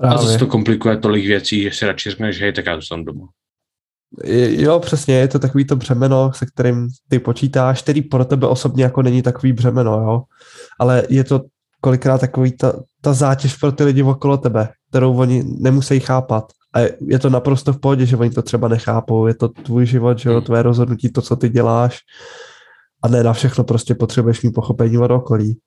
Právě. 0.00 0.18
A 0.18 0.22
zase 0.22 0.38
to 0.38 0.46
komplikuje 0.46 0.96
tolik 0.96 1.26
věcí, 1.26 1.62
že 1.62 1.70
si 1.70 1.86
radši 1.86 2.10
řekneš, 2.10 2.40
hej, 2.40 2.52
tak 2.52 2.66
já 2.66 2.76
zůstanu 2.76 3.04
doma. 3.04 3.26
Jo, 4.48 4.80
přesně, 4.80 5.14
je 5.14 5.28
to 5.28 5.38
takový 5.38 5.64
to 5.64 5.76
břemeno, 5.76 6.32
se 6.34 6.46
kterým 6.46 6.88
ty 7.08 7.18
počítáš, 7.18 7.82
který 7.82 8.02
pro 8.02 8.24
tebe 8.24 8.46
osobně 8.46 8.84
jako 8.84 9.02
není 9.02 9.22
takový 9.22 9.52
břemeno, 9.52 9.92
jo. 9.92 10.22
Ale 10.80 11.02
je 11.08 11.24
to 11.24 11.40
kolikrát 11.80 12.20
takový 12.20 12.52
ta, 12.52 12.72
ta 13.00 13.12
zátěž 13.12 13.56
pro 13.56 13.72
ty 13.72 13.84
lidi 13.84 14.02
okolo 14.02 14.36
tebe, 14.36 14.68
kterou 14.90 15.16
oni 15.16 15.44
nemusí 15.60 16.00
chápat. 16.00 16.52
A 16.74 16.78
je 17.06 17.18
to 17.18 17.30
naprosto 17.30 17.72
v 17.72 17.80
pohodě, 17.80 18.06
že 18.06 18.16
oni 18.16 18.30
to 18.30 18.42
třeba 18.42 18.68
nechápou, 18.68 19.26
je 19.26 19.34
to 19.34 19.48
tvůj 19.48 19.86
život, 19.86 20.18
že 20.18 20.28
jo, 20.28 20.34
hmm. 20.34 20.44
tvé 20.44 20.62
rozhodnutí, 20.62 21.12
to, 21.12 21.22
co 21.22 21.36
ty 21.36 21.48
děláš 21.48 21.98
a 23.02 23.08
ne 23.08 23.22
na 23.22 23.32
všechno 23.32 23.64
prostě 23.64 23.94
potřebuješ 23.94 24.42
mít 24.42 24.52
pochopení 24.52 24.98
od 24.98 25.10
okolí. 25.10 25.58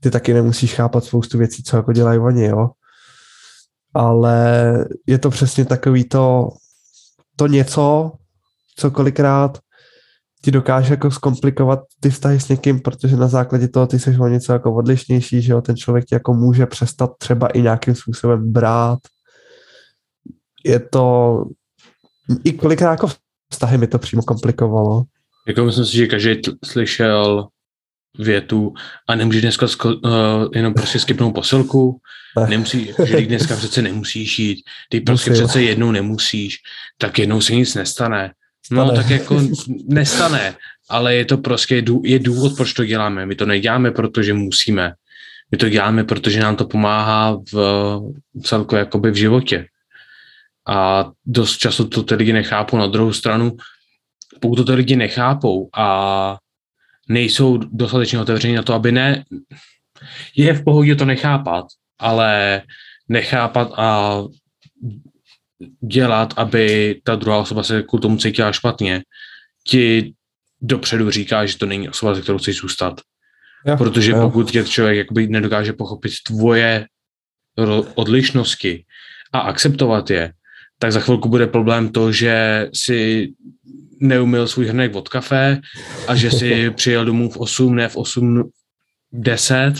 Ty 0.00 0.10
taky 0.10 0.34
nemusíš 0.34 0.74
chápat 0.74 1.04
spoustu 1.04 1.38
věcí, 1.38 1.62
co 1.62 1.76
jako 1.76 1.92
dělají 1.92 2.18
oni, 2.18 2.44
jo. 2.44 2.70
Ale 3.94 4.86
je 5.06 5.18
to 5.18 5.30
přesně 5.30 5.64
takový 5.64 6.04
to, 6.04 6.48
to 7.36 7.46
něco, 7.46 8.12
co 8.76 8.90
kolikrát 8.90 9.58
ti 10.44 10.50
dokáže 10.50 10.92
jako 10.92 11.10
zkomplikovat 11.10 11.80
ty 12.00 12.10
vztahy 12.10 12.40
s 12.40 12.48
někým, 12.48 12.80
protože 12.80 13.16
na 13.16 13.28
základě 13.28 13.68
toho 13.68 13.86
ty 13.86 13.98
jsi 13.98 14.18
o 14.18 14.28
něco 14.28 14.52
jako 14.52 14.74
odlišnější, 14.74 15.42
že 15.42 15.52
jo, 15.52 15.60
ten 15.60 15.76
člověk 15.76 16.04
ti 16.04 16.14
jako 16.14 16.34
může 16.34 16.66
přestat 16.66 17.10
třeba 17.18 17.48
i 17.48 17.62
nějakým 17.62 17.94
způsobem 17.94 18.52
brát. 18.52 18.98
Je 20.64 20.80
to, 20.80 21.44
i 22.44 22.52
kolikrát 22.52 22.90
jako 22.90 23.10
vztahy 23.52 23.78
mi 23.78 23.86
to 23.86 23.98
přímo 23.98 24.22
komplikovalo. 24.22 25.04
Jako 25.48 25.64
myslím 25.64 25.84
si, 25.86 25.96
že 25.96 26.06
každý 26.06 26.36
t- 26.36 26.50
slyšel 26.64 27.48
větu 28.18 28.74
a 29.08 29.14
nemůžeš 29.14 29.42
dneska 29.42 29.66
sko- 29.66 30.00
uh, 30.04 30.48
jenom 30.54 30.74
prostě 30.74 30.98
skipnout 30.98 31.34
posilku, 31.34 32.00
ne. 32.40 32.46
nemusí, 32.46 32.90
že 33.04 33.20
dneska 33.20 33.56
přece 33.56 33.82
nemusíš 33.82 34.38
jít, 34.38 34.64
ty 34.88 35.00
prostě 35.00 35.30
Musím. 35.30 35.44
přece 35.44 35.62
jednou 35.62 35.92
nemusíš, 35.92 36.58
tak 36.98 37.18
jednou 37.18 37.40
se 37.40 37.54
nic 37.54 37.74
nestane. 37.74 38.32
No 38.70 38.84
Stane. 38.84 39.02
tak 39.02 39.10
jako 39.10 39.40
nestane, 39.88 40.54
ale 40.88 41.14
je 41.14 41.24
to 41.24 41.38
prostě 41.38 41.82
je 42.04 42.18
důvod, 42.18 42.56
proč 42.56 42.72
to 42.72 42.84
děláme. 42.84 43.26
My 43.26 43.34
to 43.34 43.46
neděláme, 43.46 43.90
protože 43.90 44.34
musíme. 44.34 44.92
My 45.50 45.58
to 45.58 45.68
děláme, 45.68 46.04
protože 46.04 46.40
nám 46.40 46.56
to 46.56 46.66
pomáhá 46.66 47.38
v 47.52 48.00
celku 48.42 48.76
jakoby 48.76 49.10
v 49.10 49.14
životě. 49.14 49.66
A 50.68 51.10
dost 51.26 51.56
často 51.56 51.88
to 51.88 52.02
ty 52.02 52.14
lidi 52.14 52.32
nechápou. 52.32 52.76
Na 52.76 52.86
druhou 52.86 53.12
stranu, 53.12 53.56
pokud 54.40 54.56
to 54.56 54.64
ty 54.64 54.72
lidi 54.72 54.96
nechápou 54.96 55.68
a 55.76 56.36
nejsou 57.08 57.56
dostatečně 57.56 58.20
otevření 58.20 58.54
na 58.54 58.62
to, 58.62 58.74
aby 58.74 58.92
ne, 58.92 59.24
je 60.36 60.54
v 60.54 60.64
pohodě 60.64 60.96
to 60.96 61.04
nechápat, 61.04 61.64
ale 61.98 62.62
nechápat 63.08 63.72
a 63.76 64.18
dělat, 65.80 66.34
aby 66.36 67.00
ta 67.04 67.14
druhá 67.14 67.38
osoba 67.38 67.62
se 67.62 67.82
k 67.82 68.00
tomu 68.02 68.16
cítila 68.16 68.52
špatně, 68.52 69.02
ti 69.66 70.14
dopředu 70.60 71.10
říká, 71.10 71.46
že 71.46 71.58
to 71.58 71.66
není 71.66 71.88
osoba, 71.88 72.14
ze 72.14 72.22
kterou 72.22 72.38
chceš 72.38 72.56
zůstat. 72.56 73.00
Jo, 73.66 73.76
Protože 73.76 74.10
jo. 74.10 74.20
pokud 74.20 74.50
tě 74.50 74.64
člověk 74.64 74.96
jakoby 74.96 75.26
nedokáže 75.26 75.72
pochopit 75.72 76.12
tvoje 76.26 76.86
odlišnosti 77.94 78.84
a 79.32 79.38
akceptovat 79.38 80.10
je, 80.10 80.32
tak 80.78 80.92
za 80.92 81.00
chvilku 81.00 81.28
bude 81.28 81.46
problém 81.46 81.88
to, 81.88 82.12
že 82.12 82.68
si 82.74 83.28
neumil 84.00 84.48
svůj 84.48 84.66
hrnek 84.66 84.94
od 84.94 85.08
kafe 85.08 85.60
a 86.08 86.14
že 86.14 86.30
si 86.30 86.70
přijel 86.76 87.04
domů 87.04 87.30
v 87.30 87.36
8, 87.36 87.74
ne 87.74 87.88
v 87.88 87.96
8, 87.96 88.50
10 89.12 89.74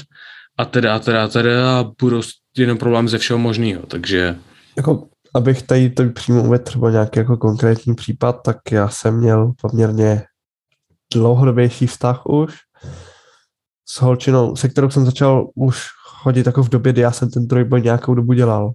a 0.58 0.64
teda, 0.64 0.94
a 0.94 0.98
teda, 0.98 1.24
a 1.24 1.28
teda 1.28 1.78
a 1.78 1.90
budou 2.00 2.22
jenom 2.58 2.78
problém 2.78 3.08
ze 3.08 3.18
všeho 3.18 3.38
možného, 3.38 3.86
takže 3.86 4.36
Jako, 4.76 5.08
abych 5.34 5.62
tady 5.62 5.90
to 5.90 6.08
přímo 6.10 6.42
uvedl 6.42 6.64
třeba 6.64 6.90
nějaký 6.90 7.18
jako 7.18 7.36
konkrétní 7.36 7.94
případ, 7.94 8.32
tak 8.32 8.56
já 8.72 8.88
jsem 8.88 9.18
měl 9.18 9.52
poměrně 9.60 10.22
dlouhodobější 11.12 11.86
vztah 11.86 12.26
už 12.26 12.54
s 13.88 14.00
holčinou, 14.00 14.56
se 14.56 14.68
kterou 14.68 14.90
jsem 14.90 15.04
začal 15.04 15.50
už 15.54 15.86
chodit 16.22 16.46
jako 16.46 16.62
v 16.62 16.68
době, 16.68 16.92
kdy 16.92 17.00
já 17.00 17.12
jsem 17.12 17.30
ten 17.30 17.48
trojboj 17.48 17.82
nějakou 17.82 18.14
dobu 18.14 18.32
dělal. 18.32 18.72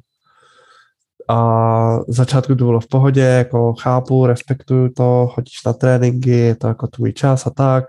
A 1.30 2.00
začátku 2.08 2.56
to 2.56 2.66
bylo 2.66 2.80
v 2.80 2.88
pohodě, 2.88 3.22
jako 3.22 3.74
chápu, 3.74 4.26
respektuju 4.26 4.90
to, 4.90 5.28
chodíš 5.34 5.64
na 5.66 5.74
tréninky, 5.74 6.30
je 6.30 6.56
to 6.56 6.68
jako 6.68 6.88
tvůj 6.88 7.14
čas 7.14 7.48
a 7.48 7.50
tak. 7.50 7.86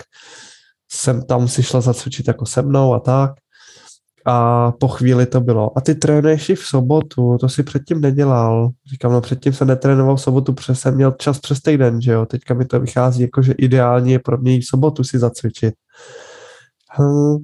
Jsem 0.93 1.23
tam 1.23 1.49
si 1.49 1.63
šla 1.63 1.81
zacvičit 1.81 2.29
jako 2.29 2.47
se 2.47 2.63
mnou 2.63 2.95
a 2.95 3.01
tak. 3.01 3.31
A 4.27 4.73
po 4.73 4.89
chvíli 4.89 5.27
to 5.27 5.41
bylo. 5.41 5.79
A 5.79 5.81
ty 5.81 5.95
trénuješ 5.95 6.49
i 6.49 6.55
v 6.55 6.67
sobotu, 6.67 7.37
to 7.41 7.49
si 7.49 7.63
předtím 7.63 8.01
nedělal. 8.01 8.71
Říkám, 8.91 9.13
no 9.13 9.21
předtím 9.21 9.53
jsem 9.53 9.69
netrénoval 9.69 10.17
v 10.17 10.21
sobotu, 10.21 10.53
protože 10.53 10.75
jsem 10.75 10.95
měl 10.95 11.13
čas 11.13 11.39
přes 11.39 11.61
týden, 11.61 12.03
že 12.03 12.13
jo. 12.13 12.27
Teďka 12.27 12.55
mi 12.55 12.65
to 12.65 12.81
vychází 12.81 13.23
jako, 13.23 13.43
že 13.43 13.53
ideálně 13.53 14.13
je 14.13 14.19
pro 14.19 14.39
mě 14.39 14.57
i 14.57 14.61
v 14.61 14.67
sobotu 14.67 15.05
si 15.05 15.19
zacvičit. 15.19 15.75
Hm, 16.99 17.37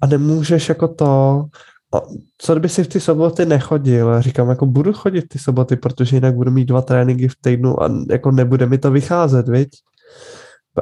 a 0.00 0.06
nemůžeš 0.06 0.68
jako 0.68 0.88
to, 0.88 1.44
a 1.94 2.02
co 2.38 2.54
kdyby 2.54 2.68
si 2.68 2.84
v 2.84 2.88
ty 2.88 3.00
soboty 3.00 3.46
nechodil? 3.46 4.22
Říkám, 4.22 4.48
jako 4.48 4.66
budu 4.66 4.92
chodit 4.92 5.22
ty 5.28 5.38
soboty, 5.38 5.76
protože 5.76 6.16
jinak 6.16 6.34
budu 6.34 6.50
mít 6.50 6.64
dva 6.64 6.82
tréninky 6.82 7.28
v 7.28 7.36
týdnu 7.40 7.82
a 7.82 7.90
jako 8.10 8.30
nebude 8.30 8.66
mi 8.66 8.78
to 8.78 8.90
vycházet, 8.90 9.48
viď? 9.48 9.68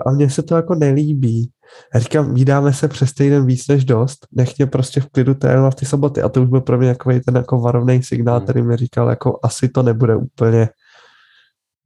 A 0.06 0.10
mně 0.10 0.30
se 0.30 0.42
to 0.42 0.56
jako 0.56 0.74
nelíbí. 0.74 1.50
Já 1.94 2.00
říkám, 2.00 2.34
vydáme 2.34 2.72
se 2.72 2.88
přes 2.88 3.12
týden 3.12 3.46
víc 3.46 3.68
než 3.68 3.84
dost, 3.84 4.26
nech 4.32 4.58
mě 4.58 4.66
prostě 4.66 5.00
v 5.00 5.08
klidu 5.08 5.34
trénovat 5.34 5.74
ty 5.74 5.86
soboty. 5.86 6.22
A 6.22 6.28
to 6.28 6.42
už 6.42 6.48
byl 6.48 6.60
pro 6.60 6.78
mě 6.78 6.88
takový 6.88 7.20
ten 7.20 7.36
jako 7.36 7.60
varovný 7.60 8.02
signál, 8.02 8.36
hmm. 8.36 8.46
který 8.46 8.62
mi 8.62 8.76
říkal, 8.76 9.08
jako 9.08 9.38
asi 9.42 9.68
to 9.68 9.82
nebude 9.82 10.16
úplně 10.16 10.68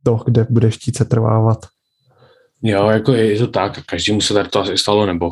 to, 0.02 0.20
kde 0.24 0.46
budeš 0.50 0.78
se 0.96 1.04
trvávat. 1.04 1.58
Jo, 2.62 2.88
jako 2.88 3.12
je 3.12 3.38
to 3.38 3.46
tak, 3.46 3.84
každému 3.86 4.20
se 4.20 4.34
tady 4.34 4.48
to 4.48 4.60
asi 4.60 4.78
stalo, 4.78 5.06
nebo 5.06 5.30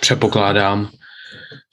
přepokládám. 0.00 0.88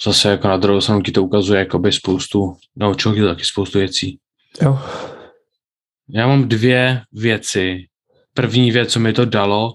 Zase 0.03 0.29
jako 0.29 0.47
na 0.47 0.57
druhou 0.57 0.81
stranu 0.81 1.01
ti 1.01 1.11
to 1.11 1.23
ukazuje 1.23 1.59
jakoby 1.59 1.91
spoustu, 1.91 2.55
naučil 2.75 3.15
ti 3.15 3.21
taky 3.21 3.45
spoustu 3.45 3.79
věcí. 3.79 4.19
Jo. 4.61 4.79
Já 6.09 6.27
mám 6.27 6.49
dvě 6.49 7.01
věci. 7.11 7.85
První 8.33 8.71
věc, 8.71 8.93
co 8.93 8.99
mi 8.99 9.13
to 9.13 9.25
dalo, 9.25 9.73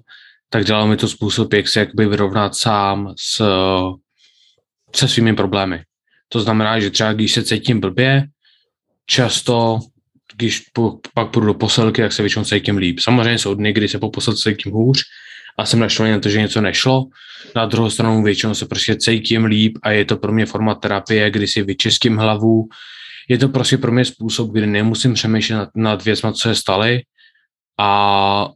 tak 0.50 0.64
dalo 0.64 0.86
mi 0.86 0.96
to 0.96 1.08
způsob, 1.08 1.52
jak 1.52 1.68
se 1.68 1.80
jakoby 1.80 2.06
vyrovnat 2.06 2.54
sám 2.54 3.14
s, 3.18 3.42
se 4.96 5.08
svými 5.08 5.34
problémy. 5.34 5.82
To 6.28 6.40
znamená, 6.40 6.80
že 6.80 6.90
třeba 6.90 7.12
když 7.12 7.32
se 7.32 7.44
cítím 7.44 7.80
blbě, 7.80 8.24
často, 9.06 9.78
když 10.36 10.60
po, 10.60 10.98
pak 11.14 11.30
půjdu 11.30 11.46
do 11.46 11.54
posilky, 11.54 12.02
tak 12.02 12.12
se 12.12 12.22
většinou 12.22 12.44
cítím 12.44 12.76
líp. 12.76 13.00
Samozřejmě 13.00 13.38
jsou 13.38 13.54
dny, 13.54 13.72
kdy 13.72 13.88
se 13.88 13.98
po 13.98 14.10
posilce 14.10 14.50
cítím 14.50 14.72
hůř 14.72 15.02
a 15.58 15.66
jsem 15.66 15.80
naštvaný 15.80 16.12
na 16.12 16.20
to, 16.20 16.28
že 16.28 16.40
něco 16.40 16.60
nešlo. 16.60 17.04
Na 17.56 17.66
druhou 17.66 17.90
stranu 17.90 18.22
většinou 18.22 18.54
se 18.54 18.66
prostě 18.66 18.96
cítím 18.96 19.44
líp 19.44 19.78
a 19.82 19.90
je 19.90 20.04
to 20.04 20.16
pro 20.16 20.32
mě 20.32 20.46
forma 20.46 20.74
terapie, 20.74 21.30
kdy 21.30 21.48
si 21.48 21.62
vyčistím 21.62 22.16
hlavu. 22.16 22.68
Je 23.28 23.38
to 23.38 23.48
prostě 23.48 23.78
pro 23.78 23.92
mě 23.92 24.04
způsob, 24.04 24.50
kdy 24.52 24.66
nemusím 24.66 25.14
přemýšlet 25.14 25.56
nad, 25.56 25.68
nad 25.74 26.04
věcmi, 26.04 26.32
co 26.32 26.48
se 26.48 26.54
staly 26.54 27.02
a 27.78 28.48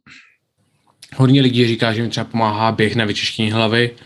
hodně 1.16 1.42
lidí 1.42 1.66
říká, 1.66 1.92
že 1.92 2.02
mi 2.02 2.08
třeba 2.08 2.24
pomáhá 2.24 2.72
běh 2.72 2.96
na 2.96 3.04
vyčištění 3.04 3.50
hlavy. 3.50 3.96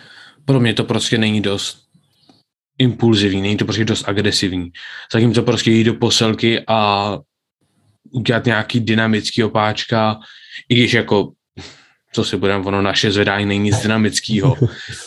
Pro 0.45 0.61
mě 0.61 0.75
to 0.75 0.85
prostě 0.85 1.19
není 1.19 1.41
dost 1.41 1.79
impulzivní, 2.79 3.43
není 3.43 3.57
to 3.57 3.65
prostě 3.65 3.85
dost 3.85 4.09
agresivní. 4.09 4.71
to 5.35 5.43
prostě 5.43 5.71
jít 5.71 5.85
do 5.85 5.95
poselky 5.95 6.65
a 6.69 7.19
udělat 8.11 8.47
nějaký 8.47 8.81
dynamický 8.81 9.45
opáčka, 9.45 10.19
i 10.69 10.75
když 10.75 10.93
jako 10.93 11.33
co 12.15 12.25
si 12.25 12.37
budeme, 12.37 12.65
ono 12.65 12.83
naše 12.83 13.13
zvedání 13.13 13.47
není 13.47 13.65
nic 13.65 13.83
dynamického, 13.83 14.57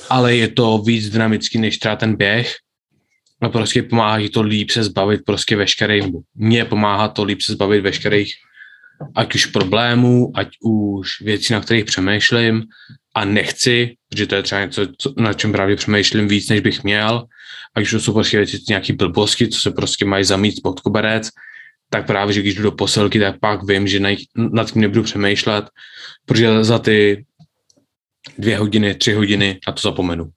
ale 0.09 0.35
je 0.35 0.47
to 0.47 0.77
víc 0.77 1.09
dynamický 1.09 1.57
než 1.57 1.77
třeba 1.77 1.95
ten 1.95 2.15
běh. 2.15 2.55
A 3.41 3.49
prostě 3.49 3.83
pomáhá 3.83 4.19
to 4.33 4.41
líp 4.41 4.71
se 4.71 4.83
zbavit 4.83 5.21
prostě 5.25 5.55
veškerých, 5.55 6.05
mně 6.35 6.65
pomáhá 6.65 7.07
to 7.07 7.23
líp 7.23 7.41
se 7.41 7.53
zbavit 7.53 7.81
veškerých 7.81 8.33
ať 9.15 9.35
už 9.35 9.45
problémů, 9.45 10.31
ať 10.35 10.47
už 10.63 11.21
věcí, 11.21 11.53
na 11.53 11.61
kterých 11.61 11.85
přemýšlím. 11.85 12.63
A 13.15 13.25
nechci, 13.25 13.95
protože 14.09 14.27
to 14.27 14.35
je 14.35 14.43
třeba 14.43 14.61
něco, 14.61 14.87
co, 14.97 15.13
na 15.17 15.33
čem 15.33 15.51
právě 15.51 15.75
přemýšlím 15.75 16.27
víc, 16.27 16.49
než 16.49 16.59
bych 16.59 16.83
měl, 16.83 17.25
ať 17.75 17.83
už 17.83 17.91
to 17.91 17.99
jsou 17.99 18.13
prostě 18.13 18.37
věci, 18.37 18.59
nějaký 18.69 18.93
blbosti, 18.93 19.47
co 19.47 19.59
se 19.59 19.71
prostě 19.71 20.05
mají 20.05 20.23
zamít 20.23 20.59
pod 20.63 20.79
koberec, 20.79 21.29
tak 21.89 22.05
právě, 22.07 22.33
že 22.33 22.41
když 22.41 22.55
jdu 22.55 22.63
do 22.63 22.71
posilky, 22.71 23.19
tak 23.19 23.39
pak 23.39 23.63
vím, 23.63 23.87
že 23.87 23.99
nad 24.35 24.71
tím 24.71 24.81
nebudu 24.81 25.03
přemýšlet, 25.03 25.65
protože 26.25 26.63
za 26.63 26.79
ty 26.79 27.25
dvě 28.37 28.57
hodiny, 28.57 28.95
tři 28.95 29.13
hodiny 29.13 29.59
na 29.67 29.73
to 29.73 29.81
zapomenu. 29.81 30.29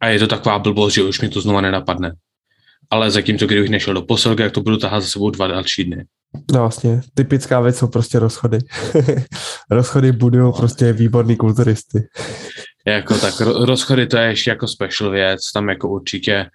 A 0.00 0.08
je 0.08 0.18
to 0.18 0.26
taková 0.26 0.58
blbost, 0.58 0.94
že 0.94 1.02
už 1.02 1.20
mi 1.20 1.28
to 1.28 1.40
znova 1.40 1.60
nenapadne. 1.60 2.12
Ale 2.90 3.10
zatímco, 3.10 3.46
kdybych 3.46 3.70
nešel 3.70 3.94
do 3.94 4.02
posilky, 4.02 4.42
jak 4.42 4.52
to 4.52 4.60
budu 4.60 4.76
tahat 4.76 5.00
za 5.00 5.08
sebou 5.08 5.30
dva 5.30 5.46
další 5.46 5.84
dny. 5.84 6.04
No 6.52 6.60
vlastně, 6.60 7.00
typická 7.14 7.60
věc 7.60 7.78
jsou 7.78 7.88
prostě 7.88 8.18
rozchody. 8.18 8.58
rozchody 9.70 10.12
budou 10.12 10.52
prostě 10.52 10.92
výborný 10.92 11.36
kulturisty. 11.36 12.08
jako 12.86 13.18
tak 13.18 13.40
rozchody 13.40 14.06
to 14.06 14.16
je 14.16 14.28
ještě 14.28 14.50
jako 14.50 14.68
special 14.68 15.10
věc, 15.10 15.52
tam 15.52 15.68
jako 15.68 15.88
určitě 15.88 16.46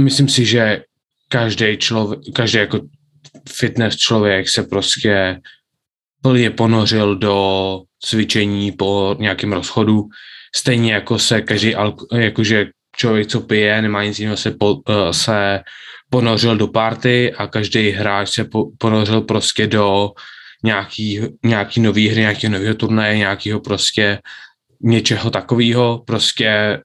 myslím 0.00 0.28
si, 0.28 0.44
že 0.44 0.82
každý 1.28 1.76
člověk, 1.76 2.20
každý 2.34 2.58
jako 2.58 2.80
fitness 3.48 3.96
člověk 3.96 4.48
se 4.48 4.62
prostě 4.62 5.40
plně 6.22 6.50
ponořil 6.50 7.16
do 7.16 7.80
cvičení 8.04 8.72
po 8.72 9.16
nějakém 9.18 9.52
rozchodu, 9.52 10.08
stejně 10.56 10.92
jako 10.92 11.18
se 11.18 11.42
každý, 11.42 11.74
jakože 12.14 12.66
člověk, 12.96 13.26
co 13.26 13.40
pije, 13.40 13.82
nemá 13.82 14.04
nic 14.04 14.18
jiného, 14.18 14.36
se, 14.36 14.50
po, 14.50 14.80
eh, 14.88 15.12
se 15.12 15.60
ponořil 16.10 16.56
do 16.56 16.68
party 16.68 17.32
a 17.34 17.46
každý 17.46 17.90
hráč 17.90 18.30
se 18.30 18.44
po, 18.44 18.64
ponořil 18.78 19.20
prostě 19.20 19.66
do 19.66 20.10
nějaký, 20.64 21.20
nějaký 21.44 21.80
nový 21.80 22.08
hry, 22.08 22.20
nějakého 22.20 22.52
nového 22.52 22.74
turnaje, 22.74 23.18
nějakého 23.18 23.60
prostě 23.60 24.18
něčeho 24.82 25.30
takového, 25.30 26.02
prostě 26.06 26.80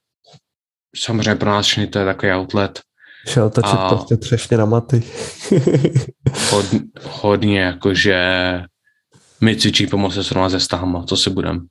samozřejmě 0.95 1.35
pro 1.35 1.49
nás 1.49 1.65
všechny 1.65 1.87
to 1.87 1.99
je 1.99 2.05
takový 2.05 2.31
outlet. 2.31 2.81
Šel 3.27 3.49
točit 3.49 3.73
a 3.73 3.89
prostě 3.89 4.17
třešně 4.17 4.57
na 4.57 4.65
maty. 4.65 5.03
hod, 6.51 6.65
hodně, 7.03 7.59
jakože 7.59 8.17
my 9.41 9.55
cvičí 9.55 9.87
pomoc 9.87 10.13
se 10.13 10.23
srovnat 10.23 10.49
se 10.49 10.59
stahama, 10.59 11.03
co 11.03 11.17
si 11.17 11.29
budem. 11.29 11.67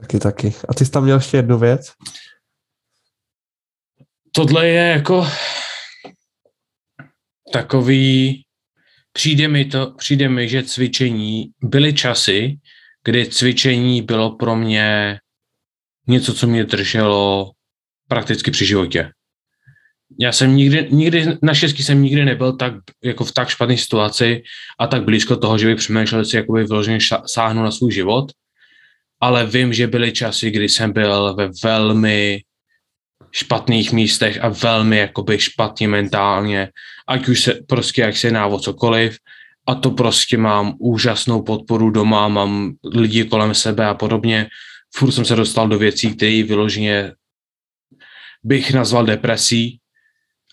Taky, 0.00 0.18
taky. 0.18 0.54
A 0.68 0.74
ty 0.74 0.84
jsi 0.84 0.90
tam 0.90 1.04
měl 1.04 1.16
ještě 1.16 1.36
jednu 1.36 1.58
věc? 1.58 1.92
Tohle 4.32 4.68
je 4.68 4.88
jako 4.88 5.26
takový, 7.52 8.42
přijde 9.12 9.48
mi 9.48 9.64
to, 9.64 9.94
přijde 9.98 10.28
mi, 10.28 10.48
že 10.48 10.62
cvičení, 10.62 11.50
byly 11.62 11.94
časy, 11.94 12.58
kdy 13.04 13.26
cvičení 13.26 14.02
bylo 14.02 14.36
pro 14.36 14.56
mě 14.56 15.18
něco, 16.08 16.34
co 16.34 16.46
mě 16.46 16.64
drželo 16.64 17.50
prakticky 18.08 18.50
při 18.50 18.66
životě 18.66 19.12
já 20.18 20.32
jsem 20.32 20.56
nikdy, 20.56 20.88
nikdy, 20.90 21.38
naštěstí 21.42 21.82
jsem 21.82 22.02
nikdy 22.02 22.24
nebyl 22.24 22.52
tak, 22.52 22.74
jako 23.04 23.24
v 23.24 23.32
tak 23.32 23.48
špatné 23.48 23.76
situaci 23.76 24.42
a 24.78 24.86
tak 24.86 25.04
blízko 25.04 25.36
toho, 25.36 25.58
že 25.58 25.66
bych 25.66 25.76
přemýšlel, 25.76 26.24
si 26.24 26.36
jakoby 26.36 26.64
vyloženě 26.64 26.98
sáhnu 27.26 27.62
na 27.62 27.70
svůj 27.70 27.92
život, 27.92 28.32
ale 29.20 29.46
vím, 29.46 29.72
že 29.72 29.86
byly 29.86 30.12
časy, 30.12 30.50
kdy 30.50 30.68
jsem 30.68 30.92
byl 30.92 31.34
ve 31.34 31.50
velmi 31.64 32.42
špatných 33.30 33.92
místech 33.92 34.44
a 34.44 34.48
velmi 34.48 34.96
jakoby 34.96 35.38
špatně 35.38 35.88
mentálně, 35.88 36.68
ať 37.08 37.28
už 37.28 37.42
se 37.42 37.60
prostě, 37.66 38.02
jak 38.02 38.16
se 38.16 38.30
návo 38.30 38.58
cokoliv, 38.58 39.16
a 39.66 39.74
to 39.74 39.90
prostě 39.90 40.36
mám 40.36 40.74
úžasnou 40.78 41.42
podporu 41.42 41.90
doma, 41.90 42.28
mám 42.28 42.72
lidi 42.94 43.24
kolem 43.24 43.54
sebe 43.54 43.86
a 43.86 43.94
podobně. 43.94 44.48
Furt 44.94 45.12
jsem 45.12 45.24
se 45.24 45.36
dostal 45.36 45.68
do 45.68 45.78
věcí, 45.78 46.16
které 46.16 46.42
vyloženě 46.42 47.12
bych 48.42 48.72
nazval 48.72 49.06
depresí, 49.06 49.79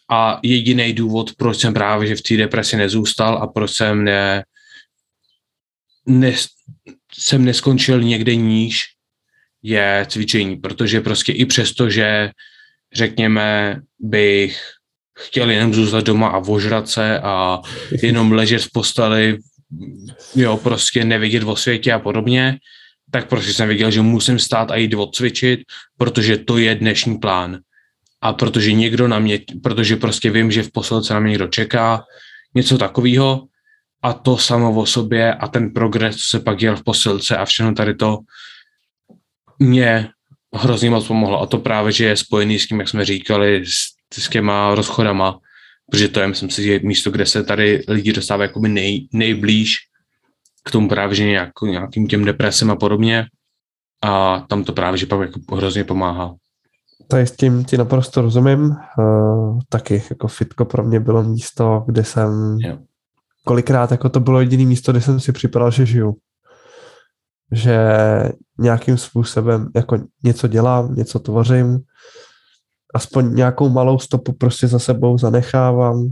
a 0.09 0.39
jediný 0.43 0.93
důvod, 0.93 1.35
proč 1.37 1.57
jsem 1.57 1.73
právě 1.73 2.07
že 2.07 2.15
v 2.15 2.21
té 2.21 2.37
depresi 2.37 2.77
nezůstal 2.77 3.37
a 3.37 3.47
proč 3.47 3.71
jsem 3.71 4.03
ne, 4.03 4.43
ne, 6.05 6.33
jsem 7.13 7.45
neskončil 7.45 8.03
někde 8.03 8.35
níž, 8.35 8.85
je 9.63 10.05
cvičení, 10.09 10.55
protože 10.55 11.01
prostě 11.01 11.31
i 11.31 11.45
přesto, 11.45 11.89
že 11.89 12.31
řekněme, 12.93 13.81
bych 13.99 14.61
chtěl 15.19 15.49
jenom 15.49 15.73
zůstat 15.73 16.05
doma 16.05 16.27
a 16.27 16.39
vožrat 16.39 16.89
se 16.89 17.19
a 17.19 17.61
jenom 18.03 18.31
ležet 18.31 18.61
v 18.61 18.71
posteli, 18.73 19.37
jo, 20.35 20.57
prostě 20.57 21.05
nevidět 21.05 21.43
o 21.43 21.55
světě 21.55 21.93
a 21.93 21.99
podobně, 21.99 22.57
tak 23.11 23.29
prostě 23.29 23.53
jsem 23.53 23.67
věděl, 23.67 23.91
že 23.91 24.01
musím 24.01 24.39
stát 24.39 24.71
a 24.71 24.75
jít 24.75 24.93
odcvičit, 24.93 25.59
protože 25.97 26.37
to 26.37 26.57
je 26.57 26.75
dnešní 26.75 27.17
plán 27.17 27.59
a 28.21 28.33
protože 28.33 28.73
někdo 28.73 29.07
na 29.07 29.19
mě, 29.19 29.39
protože 29.63 29.95
prostě 29.95 30.31
vím, 30.31 30.51
že 30.51 30.63
v 30.63 30.71
posilce 30.71 31.13
na 31.13 31.19
mě 31.19 31.29
někdo 31.29 31.47
čeká, 31.47 32.03
něco 32.55 32.77
takového 32.77 33.47
a 34.01 34.13
to 34.13 34.37
samo 34.37 34.81
o 34.81 34.85
sobě 34.85 35.33
a 35.33 35.47
ten 35.47 35.73
progres, 35.73 36.15
co 36.15 36.27
se 36.27 36.39
pak 36.39 36.57
dělal 36.57 36.77
v 36.77 36.83
posilce 36.83 37.37
a 37.37 37.45
všechno 37.45 37.73
tady 37.73 37.95
to 37.95 38.19
mě 39.59 40.09
hrozně 40.53 40.89
moc 40.89 41.07
pomohlo. 41.07 41.41
A 41.41 41.45
to 41.45 41.57
právě, 41.57 41.91
že 41.91 42.05
je 42.05 42.17
spojený 42.17 42.59
s 42.59 42.67
tím, 42.67 42.79
jak 42.79 42.89
jsme 42.89 43.05
říkali, 43.05 43.65
s, 43.65 43.75
s 44.13 44.29
těma 44.29 44.75
rozchodama, 44.75 45.39
protože 45.91 46.07
to 46.07 46.19
je, 46.19 46.27
myslím 46.27 46.49
si, 46.49 46.79
místo, 46.83 47.11
kde 47.11 47.25
se 47.25 47.43
tady 47.43 47.83
lidi 47.87 48.13
dostávají 48.13 48.49
jakoby 48.49 48.69
nej, 48.69 49.07
nejblíž 49.13 49.75
k 50.63 50.71
tomu 50.71 50.89
právě, 50.89 51.15
že 51.15 51.25
nějak, 51.25 51.51
nějakým 51.63 52.07
těm 52.07 52.25
depresem 52.25 52.71
a 52.71 52.75
podobně. 52.75 53.25
A 54.01 54.39
tam 54.39 54.63
to 54.63 54.73
právě, 54.73 54.97
že 54.97 55.05
pak 55.05 55.19
jako 55.19 55.55
hrozně 55.55 55.83
pomáhá. 55.83 56.35
Tady 57.07 57.27
s 57.27 57.31
tím 57.31 57.65
ti 57.65 57.77
naprosto 57.77 58.21
rozumím. 58.21 58.75
Uh, 58.99 59.59
taky 59.69 60.03
jako 60.09 60.27
fitko 60.27 60.65
pro 60.65 60.83
mě 60.83 60.99
bylo 60.99 61.23
místo, 61.23 61.83
kde 61.87 62.03
jsem 62.03 62.57
jo. 62.59 62.77
kolikrát 63.45 63.91
jako 63.91 64.09
to 64.09 64.19
bylo 64.19 64.39
jediné 64.39 64.65
místo, 64.65 64.91
kde 64.91 65.01
jsem 65.01 65.19
si 65.19 65.31
připadal, 65.31 65.71
že 65.71 65.85
žiju. 65.85 66.15
Že 67.51 67.79
nějakým 68.59 68.97
způsobem 68.97 69.69
jako 69.75 69.97
něco 70.23 70.47
dělám, 70.47 70.95
něco 70.95 71.19
tvořím, 71.19 71.79
aspoň 72.93 73.35
nějakou 73.35 73.69
malou 73.69 73.99
stopu 73.99 74.33
prostě 74.33 74.67
za 74.67 74.79
sebou 74.79 75.17
zanechávám. 75.17 76.07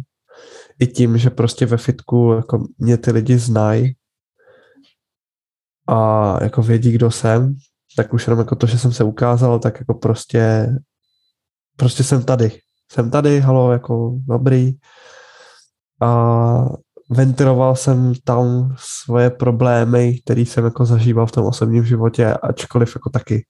I 0.80 0.88
tím, 0.88 1.18
že 1.18 1.30
prostě 1.30 1.66
ve 1.66 1.78
fitku 1.78 2.34
jako 2.36 2.68
mě 2.78 2.98
ty 2.98 3.12
lidi 3.12 3.38
znají 3.38 3.96
a 5.88 6.38
jako 6.44 6.62
vědí, 6.62 6.92
kdo 6.92 7.12
jsem, 7.12 7.56
tak 7.98 8.14
už 8.14 8.28
jenom 8.28 8.40
jako 8.40 8.56
to, 8.56 8.68
že 8.68 8.80
jsem 8.80 8.92
se 8.92 9.04
ukázal, 9.04 9.60
tak 9.60 9.80
jako 9.80 9.94
prostě 9.94 10.70
prostě 11.78 12.04
jsem 12.04 12.24
tady. 12.24 12.60
Jsem 12.92 13.12
tady, 13.12 13.40
halo, 13.40 13.72
jako 13.72 14.16
dobrý. 14.28 14.74
A 16.02 16.66
ventiloval 17.10 17.76
jsem 17.76 18.14
tam 18.24 18.76
svoje 18.80 19.30
problémy, 19.30 20.20
které 20.20 20.42
jsem 20.42 20.66
jako 20.66 20.86
zažíval 20.86 21.26
v 21.26 21.32
tom 21.32 21.46
osobním 21.46 21.86
životě, 21.86 22.34
ačkoliv 22.34 22.96
jako 22.96 23.10
taky. 23.10 23.46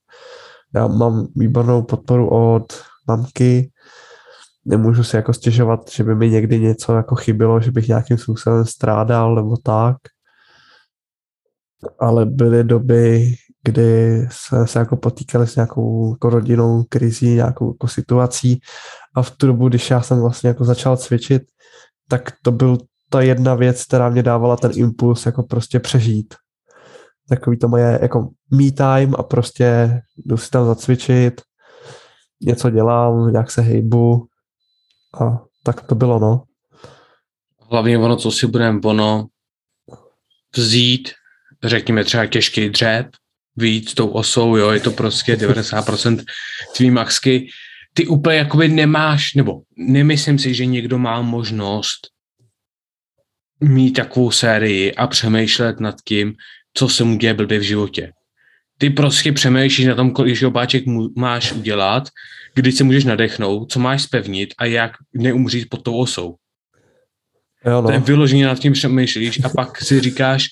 Já 0.74 0.86
mám 0.86 1.26
výbornou 1.36 1.82
podporu 1.82 2.28
od 2.30 2.82
mamky, 3.08 3.70
nemůžu 4.64 5.04
si 5.04 5.16
jako 5.16 5.32
stěžovat, 5.32 5.90
že 5.90 6.04
by 6.04 6.14
mi 6.14 6.30
někdy 6.30 6.60
něco 6.60 6.96
jako 6.96 7.14
chybilo, 7.14 7.60
že 7.60 7.70
bych 7.70 7.88
nějakým 7.88 8.18
způsobem 8.18 8.64
strádal 8.64 9.34
nebo 9.34 9.56
tak. 9.56 9.96
Ale 11.98 12.26
byly 12.26 12.64
doby, 12.64 13.34
kdy 13.66 14.20
jsme 14.30 14.66
se 14.66 14.78
jako 14.78 14.96
potýkali 14.96 15.46
s 15.46 15.56
nějakou 15.56 16.14
jako 16.14 16.30
rodinou 16.30 16.84
krizí, 16.88 17.34
nějakou 17.34 17.74
jako 17.74 17.88
situací 17.88 18.60
a 19.14 19.22
v 19.22 19.30
tu 19.30 19.46
dobu, 19.46 19.68
když 19.68 19.90
já 19.90 20.02
jsem 20.02 20.20
vlastně 20.20 20.48
jako 20.48 20.64
začal 20.64 20.96
cvičit, 20.96 21.42
tak 22.08 22.32
to 22.42 22.52
byl 22.52 22.78
ta 23.10 23.20
jedna 23.20 23.54
věc, 23.54 23.84
která 23.84 24.08
mě 24.08 24.22
dávala 24.22 24.56
ten 24.56 24.70
impuls 24.74 25.26
jako 25.26 25.42
prostě 25.42 25.80
přežít. 25.80 26.34
Takový 27.28 27.58
to 27.58 27.68
moje 27.68 27.98
jako 28.02 28.30
me 28.50 28.70
time 28.70 29.14
a 29.18 29.22
prostě 29.22 30.00
jdu 30.16 30.36
si 30.36 30.50
tam 30.50 30.66
zacvičit, 30.66 31.40
něco 32.40 32.70
dělám, 32.70 33.32
nějak 33.32 33.50
se 33.50 33.62
hejbu 33.62 34.26
a 35.20 35.42
tak 35.62 35.86
to 35.86 35.94
bylo, 35.94 36.18
no. 36.18 36.42
Hlavně 37.70 37.98
ono, 37.98 38.16
co 38.16 38.30
si 38.30 38.46
budeme, 38.46 38.80
ono 38.84 39.26
vzít, 40.56 41.08
řekněme 41.64 42.04
třeba 42.04 42.26
těžký 42.26 42.68
dřep, 42.68 43.06
víc 43.56 43.94
tou 43.94 44.08
osou, 44.08 44.56
jo, 44.56 44.70
je 44.70 44.80
to 44.80 44.90
prostě 44.90 45.34
90% 45.34 46.24
tvý 46.76 46.90
maxky. 46.90 47.48
Ty 47.94 48.06
úplně 48.06 48.36
jakoby 48.36 48.68
nemáš, 48.68 49.34
nebo 49.34 49.60
nemyslím 49.76 50.38
si, 50.38 50.54
že 50.54 50.66
někdo 50.66 50.98
má 50.98 51.22
možnost 51.22 52.08
mít 53.60 53.92
takovou 53.92 54.30
sérii 54.30 54.94
a 54.94 55.06
přemýšlet 55.06 55.80
nad 55.80 55.94
tím, 56.04 56.34
co 56.74 56.88
se 56.88 57.04
mu 57.04 57.16
děje 57.16 57.34
blbě 57.34 57.58
v 57.58 57.62
životě. 57.62 58.12
Ty 58.78 58.90
prostě 58.90 59.32
přemýšlíš 59.32 59.86
na 59.86 59.94
tom, 59.94 60.10
kolik 60.10 60.42
obáček 60.42 60.84
máš 61.16 61.52
udělat, 61.52 62.08
kdy 62.54 62.72
se 62.72 62.84
můžeš 62.84 63.04
nadechnout, 63.04 63.72
co 63.72 63.80
máš 63.80 64.02
spevnit 64.02 64.54
a 64.58 64.64
jak 64.64 64.92
neumřít 65.14 65.68
pod 65.70 65.82
tou 65.82 65.96
osou. 65.96 66.36
Jo, 67.66 67.82
no. 67.82 67.82
To 67.82 67.92
je 67.92 67.98
vyloženě 67.98 68.46
nad 68.46 68.58
tím 68.58 68.72
přemýšlíš 68.72 69.44
a 69.44 69.48
pak 69.48 69.82
si 69.82 70.00
říkáš, 70.00 70.48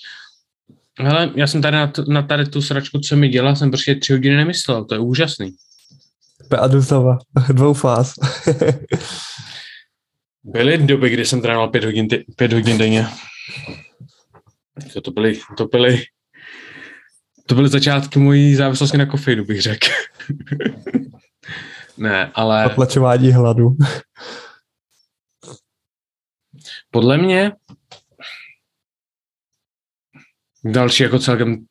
Hele, 1.01 1.33
já 1.35 1.47
jsem 1.47 1.63
tady 1.63 1.77
na, 1.77 1.87
t- 1.87 2.05
na 2.09 2.23
tady 2.23 2.47
tu 2.47 2.63
sračku, 2.63 2.99
co 2.99 3.17
mi 3.17 3.29
dělal, 3.29 3.57
jsem 3.57 3.71
prostě 3.71 3.95
tři 3.95 4.13
hodiny 4.13 4.37
nemyslel, 4.37 4.85
to 4.85 4.95
je 4.95 4.99
úžasný. 4.99 5.55
A 6.59 6.69
znova, 6.69 7.19
dvou 7.53 7.73
fáz. 7.73 8.15
Byly 10.45 10.79
doby, 10.79 11.11
kdy 11.11 11.25
jsem 11.25 11.43
trénoval 11.43 11.69
pět 11.69 11.85
hodin, 11.85 12.09
ty, 12.09 12.25
pět 12.37 12.53
hodin 12.53 12.79
denně. 12.79 13.07
To, 14.93 15.01
to 15.01 15.11
byly, 15.11 15.41
to 15.57 15.67
byly, 15.67 16.05
to 17.47 17.55
byly 17.55 17.69
začátky 17.69 18.19
mojí 18.19 18.55
závislosti 18.55 18.99
na 18.99 19.07
kofeinu, 19.07 19.45
bych 19.45 19.63
řekl. 19.63 19.87
ne, 21.97 22.31
ale... 22.35 22.69
Potlačování 22.69 23.33
hladu. 23.33 23.77
Podle 26.91 27.19
mě 27.19 27.53
Další 30.65 31.03
jako 31.03 31.19
celkem 31.19 31.67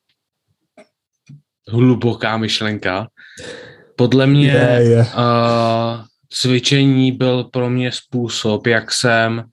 hluboká 1.68 2.36
myšlenka. 2.36 3.08
Podle 3.96 4.26
mě 4.26 4.46
yeah, 4.46 4.82
yeah. 4.82 5.14
Uh, 5.14 6.04
cvičení 6.28 7.12
byl 7.12 7.44
pro 7.44 7.70
mě 7.70 7.92
způsob, 7.92 8.66
jak 8.66 8.92
jsem 8.92 9.44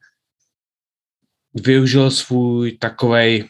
využil 1.53 2.11
svůj 2.11 2.77
takovej 2.77 3.47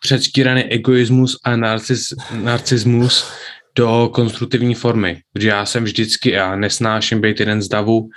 předstíraný 0.00 0.64
egoismus 0.64 1.38
a 1.44 1.56
narcis, 1.56 2.08
narcismus 2.32 3.32
do 3.76 4.10
konstruktivní 4.14 4.74
formy. 4.74 5.20
Protože 5.32 5.48
já 5.48 5.66
jsem 5.66 5.84
vždycky, 5.84 6.30
já 6.30 6.56
nesnáším 6.56 7.20
být 7.20 7.40
jeden 7.40 7.62
z 7.62 7.68
davu 7.68 8.08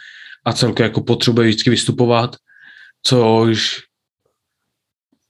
a 0.45 0.53
celkově 0.53 0.83
jako 0.83 1.01
potřebuji 1.01 1.49
vždycky 1.49 1.69
vystupovat, 1.69 2.35
což 3.03 3.88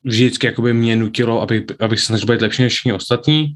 vždycky 0.04 0.48
jakoby 0.48 0.74
mě 0.74 0.96
nutilo, 0.96 1.42
aby, 1.42 1.66
abych 1.80 2.00
se 2.00 2.06
snažil 2.06 2.28
být 2.28 2.42
lepší 2.42 2.62
než 2.62 2.74
všichni 2.74 2.94
ostatní, 2.94 3.56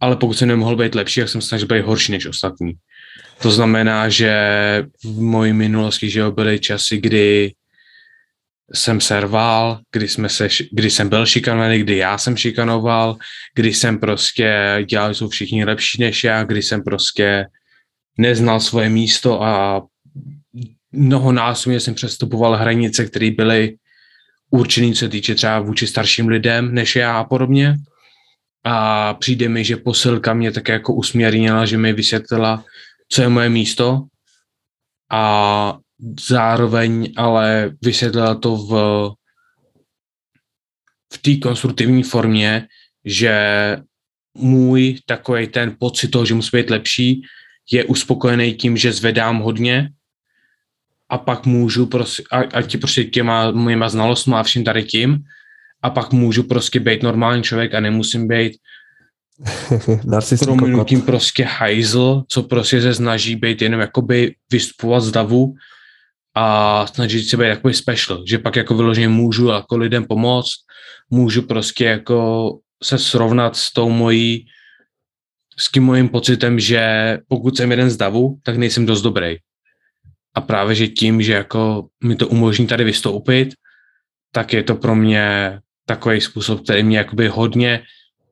ale 0.00 0.16
pokud 0.16 0.34
jsem 0.34 0.48
nemohl 0.48 0.76
být 0.76 0.94
lepší, 0.94 1.20
tak 1.20 1.28
jsem 1.28 1.40
se 1.40 1.48
snažil 1.48 1.68
být 1.68 1.80
horší 1.84 2.12
než 2.12 2.26
ostatní. 2.26 2.72
To 3.42 3.50
znamená, 3.50 4.08
že 4.08 4.32
v 5.04 5.20
mojí 5.20 5.52
minulosti 5.52 6.10
že 6.10 6.30
byly 6.30 6.60
časy, 6.60 6.98
kdy 6.98 7.52
jsem 8.74 9.00
serval, 9.00 9.80
kdy, 9.92 10.08
jsme 10.08 10.28
se, 10.28 10.48
kdy 10.72 10.90
jsem 10.90 11.08
byl 11.08 11.26
šikanovaný, 11.26 11.78
kdy 11.78 11.96
já 11.96 12.18
jsem 12.18 12.36
šikanoval, 12.36 13.16
kdy 13.54 13.74
jsem 13.74 13.98
prostě 13.98 14.78
dělal, 14.88 15.14
jsou 15.14 15.28
všichni 15.28 15.64
lepší 15.64 16.02
než 16.02 16.24
já, 16.24 16.44
kdy 16.44 16.62
jsem 16.62 16.84
prostě 16.84 17.46
neznal 18.18 18.60
svoje 18.60 18.88
místo 18.88 19.42
a 19.42 19.82
mnohonásobně 20.92 21.80
jsem 21.80 21.94
přestupoval 21.94 22.56
hranice, 22.56 23.04
které 23.04 23.30
byly 23.30 23.76
určený, 24.50 24.92
co 24.92 24.98
se 24.98 25.08
týče 25.08 25.34
třeba 25.34 25.60
vůči 25.60 25.86
starším 25.86 26.28
lidem 26.28 26.74
než 26.74 26.96
já 26.96 27.18
a 27.18 27.24
podobně. 27.24 27.76
A 28.64 29.14
přijde 29.14 29.48
mi, 29.48 29.64
že 29.64 29.76
posilka 29.76 30.34
mě 30.34 30.52
také 30.52 30.72
jako 30.72 30.94
usměrnila, 30.94 31.66
že 31.66 31.78
mi 31.78 31.92
vysvětlila, 31.92 32.64
co 33.08 33.22
je 33.22 33.28
moje 33.28 33.48
místo 33.48 34.02
a 35.12 35.78
zároveň 36.28 37.12
ale 37.16 37.72
vysvětlila 37.82 38.34
to 38.34 38.56
v, 38.56 38.72
v 41.12 41.18
té 41.18 41.36
konstruktivní 41.36 42.02
formě, 42.02 42.66
že 43.04 43.76
můj 44.34 44.98
takový 45.06 45.46
ten 45.46 45.76
pocit 45.78 46.08
toho, 46.08 46.26
že 46.26 46.34
musí 46.34 46.56
být 46.56 46.70
lepší, 46.70 47.22
je 47.72 47.84
uspokojený 47.84 48.54
tím, 48.54 48.76
že 48.76 48.92
zvedám 48.92 49.38
hodně 49.38 49.90
a 51.14 51.18
pak 51.18 51.46
můžu 51.46 51.86
prostě, 51.86 52.22
a, 52.30 52.38
a 52.38 52.62
ti 52.62 52.78
prostě 52.78 53.04
těma 53.04 53.50
mojima 53.50 53.88
znalostmi 53.88 54.34
a 54.34 54.42
vším 54.42 54.64
tady 54.64 54.84
tím 54.84 55.18
a 55.82 55.90
pak 55.90 56.12
můžu 56.12 56.42
prostě 56.42 56.80
být 56.80 57.02
normální 57.02 57.42
člověk 57.42 57.74
a 57.74 57.80
nemusím 57.80 58.28
být 58.28 58.52
proměnutím 60.44 61.02
prostě 61.02 61.44
hajzl, 61.44 62.22
co 62.28 62.42
prostě 62.42 62.82
se 62.82 62.94
snaží 62.94 63.36
být 63.36 63.62
jenom 63.62 63.80
jakoby 63.80 64.34
vystupovat 64.50 65.02
z 65.02 65.10
davu 65.10 65.54
a 66.34 66.86
snažit 66.86 67.28
se 67.28 67.36
být 67.36 67.46
jakoby 67.46 67.74
special, 67.74 68.24
že 68.26 68.38
pak 68.38 68.56
jako 68.56 68.74
vyloženě 68.74 69.08
můžu 69.08 69.46
jako 69.46 69.76
lidem 69.76 70.04
pomoct, 70.04 70.54
můžu 71.10 71.42
prostě 71.42 71.84
jako 71.84 72.50
se 72.82 72.98
srovnat 72.98 73.56
s 73.56 73.72
tou 73.72 73.90
mojí 73.90 74.46
s 75.58 75.72
tím 75.72 75.84
mojím 75.84 76.08
pocitem, 76.08 76.60
že 76.60 77.18
pokud 77.28 77.56
jsem 77.56 77.70
jeden 77.70 77.90
z 77.90 77.96
davu, 77.96 78.38
tak 78.42 78.56
nejsem 78.56 78.86
dost 78.86 79.02
dobrý 79.02 79.36
a 80.34 80.40
právě, 80.40 80.74
že 80.74 80.88
tím, 80.88 81.22
že 81.22 81.32
jako 81.32 81.88
mi 82.04 82.16
to 82.16 82.28
umožní 82.28 82.66
tady 82.66 82.84
vystoupit, 82.84 83.54
tak 84.32 84.52
je 84.52 84.62
to 84.62 84.74
pro 84.74 84.94
mě 84.94 85.58
takový 85.86 86.20
způsob, 86.20 86.64
který 86.64 86.82
mě 86.82 86.98
jakoby 86.98 87.28
hodně 87.28 87.82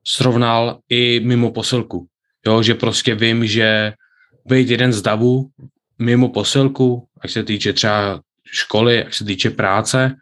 srovnal 0.06 0.78
i 0.88 1.20
mimo 1.20 1.50
posilku. 1.50 2.06
Jo, 2.46 2.62
že 2.62 2.74
prostě 2.74 3.14
vím, 3.14 3.46
že 3.46 3.92
být 4.46 4.70
jeden 4.70 4.92
z 4.92 5.02
davů 5.02 5.50
mimo 5.98 6.28
posilku, 6.28 7.08
ať 7.20 7.30
se 7.30 7.42
týče 7.42 7.72
třeba 7.72 8.20
školy, 8.52 9.04
ať 9.04 9.14
se 9.14 9.24
týče 9.24 9.50
práce, 9.50 10.16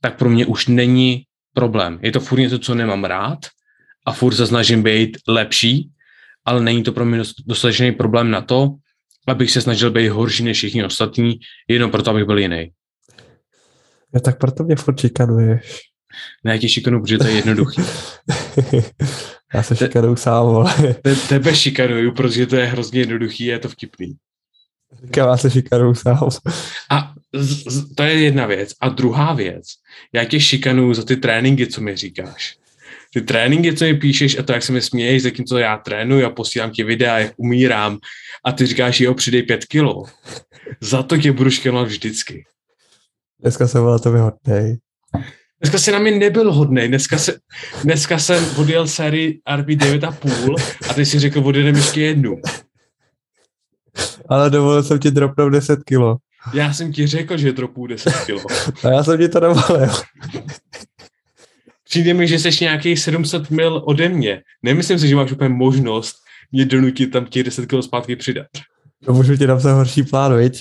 tak 0.00 0.18
pro 0.18 0.30
mě 0.30 0.46
už 0.46 0.66
není 0.66 1.22
problém. 1.54 1.98
Je 2.02 2.12
to 2.12 2.20
furt 2.20 2.38
něco, 2.38 2.58
co 2.58 2.74
nemám 2.74 3.04
rád 3.04 3.38
a 4.06 4.12
furt 4.12 4.34
se 4.34 4.46
snažím 4.46 4.82
být 4.82 5.18
lepší, 5.28 5.90
ale 6.44 6.60
není 6.60 6.82
to 6.82 6.92
pro 6.92 7.04
mě 7.04 7.22
dostatečný 7.46 7.92
problém 7.92 8.30
na 8.30 8.40
to, 8.40 8.74
abych 9.26 9.50
se 9.50 9.60
snažil 9.60 9.90
být 9.90 10.08
horší 10.08 10.44
než 10.44 10.56
všichni 10.56 10.84
ostatní, 10.84 11.38
jenom 11.68 11.90
proto, 11.90 12.10
abych 12.10 12.24
byl 12.24 12.38
jiný. 12.38 12.70
Ja, 14.14 14.20
tak 14.20 14.38
proto 14.38 14.64
mě 14.64 14.76
furt 14.76 15.00
šikanuješ. 15.00 15.80
Ne, 16.44 16.58
tě 16.58 16.68
šikanu, 16.68 17.02
protože 17.02 17.18
to 17.18 17.26
je 17.26 17.32
jednoduchý. 17.32 17.82
Já 19.54 19.62
se 19.62 19.76
šikanuju 19.76 20.16
sám, 20.16 20.46
vole. 20.46 20.74
Te, 21.02 21.16
tebe 21.16 21.54
šikanuju, 21.54 22.12
protože 22.12 22.46
to 22.46 22.56
je 22.56 22.66
hrozně 22.66 23.00
jednoduchý 23.00 23.50
a 23.50 23.52
je 23.52 23.58
to 23.58 23.68
vtipný. 23.68 24.14
Říkám, 25.04 25.28
já 25.28 25.36
se 25.36 25.50
šikanuju 25.50 25.94
sám. 25.94 26.28
A 26.90 27.12
z, 27.34 27.72
z, 27.72 27.94
to 27.94 28.02
je 28.02 28.12
jedna 28.12 28.46
věc. 28.46 28.72
A 28.80 28.88
druhá 28.88 29.34
věc, 29.34 29.64
já 30.12 30.24
tě 30.24 30.40
šikanuju 30.40 30.94
za 30.94 31.04
ty 31.04 31.16
tréninky, 31.16 31.66
co 31.66 31.80
mi 31.80 31.96
říkáš. 31.96 32.56
Ty 33.14 33.20
tréninky, 33.20 33.76
co 33.76 33.84
mi 33.84 33.94
píšeš 33.94 34.38
a 34.38 34.42
to, 34.42 34.52
jak 34.52 34.62
se 34.62 34.72
mi 34.72 34.82
směješ, 34.82 35.22
zatímco 35.22 35.58
já 35.58 35.76
trénuju 35.76 36.26
a 36.26 36.30
posílám 36.30 36.70
ti 36.70 36.84
videa, 36.84 37.18
jak 37.18 37.32
umírám 37.36 37.98
a 38.44 38.52
ty 38.52 38.66
říkáš, 38.66 39.00
jo, 39.00 39.14
přidej 39.14 39.42
pět 39.42 39.64
kilo. 39.64 40.04
Za 40.80 41.02
to 41.02 41.18
tě 41.18 41.32
budu 41.32 41.50
šikanovat 41.50 41.88
vždycky. 41.88 42.44
Dneska 43.40 43.68
jsem 43.68 43.82
byl 43.82 43.90
na 43.90 43.98
to 43.98 44.10
hodnej. 44.10 44.78
Dneska 45.60 45.78
si 45.78 45.92
na 45.92 45.98
mě 45.98 46.10
nebyl 46.10 46.52
hodnej. 46.52 46.88
Dneska, 46.88 47.18
se, 47.18 47.38
dneska 47.84 48.18
jsem 48.18 48.44
odjel 48.56 48.86
sérii 48.88 49.40
RB 49.56 49.68
9,5 49.68 50.54
a 50.90 50.94
ty 50.94 51.06
si 51.06 51.18
řekl, 51.18 51.40
odjedeme 51.44 51.78
ještě 51.78 52.00
jednu. 52.00 52.40
Ale 54.28 54.50
dovolil 54.50 54.82
jsem 54.82 54.98
ti 54.98 55.10
dropnout 55.10 55.52
10 55.52 55.84
kilo. 55.84 56.16
Já 56.54 56.72
jsem 56.72 56.92
ti 56.92 57.06
řekl, 57.06 57.36
že 57.36 57.52
dropu 57.52 57.86
10 57.86 58.12
kilo. 58.26 58.40
A 58.84 58.88
já 58.88 59.04
jsem 59.04 59.18
ti 59.18 59.28
to 59.28 59.40
dovolil. 59.40 59.90
Přijde 61.94 62.14
mi, 62.14 62.28
že 62.28 62.38
jsi 62.38 62.64
nějakých 62.64 62.98
700 62.98 63.50
mil 63.50 63.82
ode 63.86 64.08
mě. 64.08 64.42
Nemyslím 64.62 64.98
si, 64.98 65.08
že 65.08 65.16
máš 65.16 65.32
úplně 65.32 65.48
možnost 65.48 66.16
mě 66.52 66.64
donutit 66.64 67.06
tam 67.06 67.26
těch 67.26 67.44
10 67.44 67.66
kilo 67.66 67.82
zpátky 67.82 68.16
přidat. 68.16 68.46
No, 69.08 69.14
můžu 69.14 69.36
ti 69.36 69.46
napsat 69.46 69.72
horší 69.72 70.02
plán, 70.02 70.36
viď? 70.36 70.60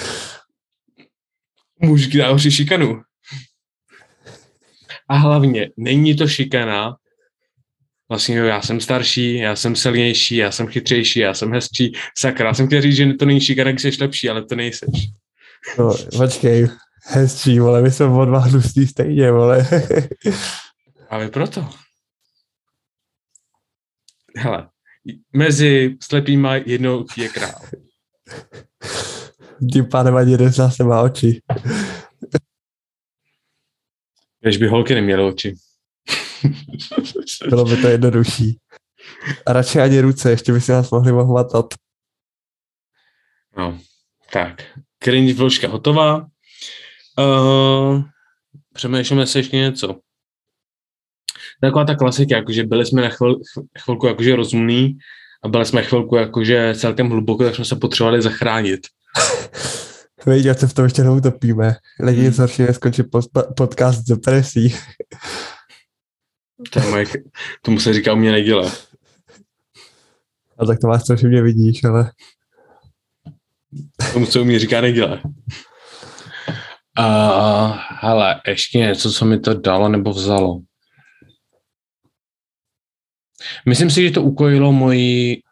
Můžu 1.82 2.10
ti 2.10 2.18
dát 2.18 2.30
horší 2.30 2.50
šikanu. 2.50 3.00
A 5.08 5.16
hlavně, 5.16 5.70
není 5.76 6.16
to 6.16 6.28
šikana, 6.28 6.96
vlastně 8.08 8.36
jo, 8.36 8.44
já 8.44 8.62
jsem 8.62 8.80
starší, 8.80 9.36
já 9.36 9.56
jsem 9.56 9.76
silnější, 9.76 10.36
já 10.36 10.50
jsem 10.50 10.66
chytřejší, 10.66 11.20
já 11.20 11.34
jsem 11.34 11.52
hezčí. 11.52 11.92
Sakra, 12.18 12.46
já 12.46 12.54
jsem 12.54 12.66
chtěl 12.66 12.82
říct, 12.82 12.96
že 12.96 13.14
to 13.14 13.24
není 13.24 13.40
šikana, 13.40 13.72
když 13.72 13.82
jsi 13.82 14.00
lepší, 14.00 14.30
ale 14.30 14.44
to 14.44 14.54
nejseš. 14.54 15.08
No, 15.78 15.96
počkej, 16.18 16.68
hezčí, 17.04 17.58
vole, 17.58 17.82
my 17.82 17.90
jsme 17.90 18.06
o 18.06 18.24
dva 18.24 18.38
hnusný 18.38 18.86
stejně, 18.86 19.30
vole. 19.30 19.68
Ale 21.10 21.28
proto. 21.28 21.70
Hele, 24.36 24.68
mezi 25.32 25.96
slepýma 26.02 26.54
jednou 26.54 27.04
je 27.16 27.28
král. 27.28 27.60
Tím 29.72 29.88
pádem 29.88 30.16
ani 30.16 30.32
jeden 30.32 30.52
z 30.52 30.58
nás 30.58 30.78
nemá 30.78 31.02
oči. 31.02 31.42
Když 34.40 34.56
by 34.56 34.68
holky 34.68 34.94
neměly 34.94 35.22
oči. 35.22 35.54
Bylo 37.48 37.64
by 37.64 37.76
to 37.76 37.88
jednodušší. 37.88 38.58
A 39.46 39.52
radši 39.52 39.80
ani 39.80 40.00
ruce, 40.00 40.30
ještě 40.30 40.52
by 40.52 40.60
si 40.60 40.72
nás 40.72 40.90
mohli 40.90 41.12
ohmatat. 41.12 41.74
No, 43.56 43.78
tak. 44.32 44.62
Cringe 44.98 45.34
vložka 45.34 45.68
hotová. 45.68 46.26
Uh, 47.18 48.02
přemýšlíme 48.74 49.26
se 49.26 49.38
ještě 49.38 49.56
něco. 49.56 50.00
Taková 51.60 51.84
ta 51.84 51.94
klasika, 51.94 52.36
jakože 52.36 52.64
byli 52.64 52.86
jsme 52.86 53.02
na 53.02 53.08
chvil, 53.08 53.36
chvilku 53.78 54.06
jakože 54.06 54.36
rozumný 54.36 54.98
a 55.44 55.48
byli 55.48 55.66
jsme 55.66 55.82
chvilku 55.82 56.16
jakože 56.16 56.74
celkem 56.76 57.10
hluboko, 57.10 57.44
tak 57.44 57.54
jsme 57.54 57.64
se 57.64 57.76
potřebovali 57.76 58.22
zachránit. 58.22 58.80
Víš, 60.26 60.46
se 60.58 60.66
v 60.66 60.74
tom 60.74 60.84
ještě 60.84 61.02
neutopíme. 61.04 61.76
Lidi 62.00 62.30
Hmm. 62.30 62.72
skončí 62.72 63.02
pod- 63.02 63.54
podcast 63.56 63.98
s 63.98 64.02
depresí. 64.04 64.74
To 66.70 66.78
je 66.80 66.90
moje, 66.90 67.04
tomu 67.62 67.80
se 67.80 67.92
říká 67.92 68.12
u 68.12 68.16
mě 68.16 68.32
neděle. 68.32 68.72
A 70.58 70.66
tak 70.66 70.78
to 70.80 70.86
máš 70.88 71.02
strašně 71.02 71.28
mě 71.28 71.42
vidíš, 71.42 71.84
ale 71.84 72.10
Tomu 74.12 74.26
se 74.26 74.40
u 74.40 74.44
mě 74.44 74.58
říká 74.58 74.80
neděle. 74.80 75.22
A 76.96 77.98
hele, 78.00 78.40
ještě 78.46 78.78
něco, 78.78 79.12
co 79.12 79.24
mi 79.24 79.40
to 79.40 79.54
dalo 79.54 79.88
nebo 79.88 80.10
vzalo. 80.10 80.60
Myslím 83.66 83.90
si, 83.90 84.02
že 84.02 84.10
to 84.10 84.22
ukojilo 84.22 84.72
moji 84.72 85.42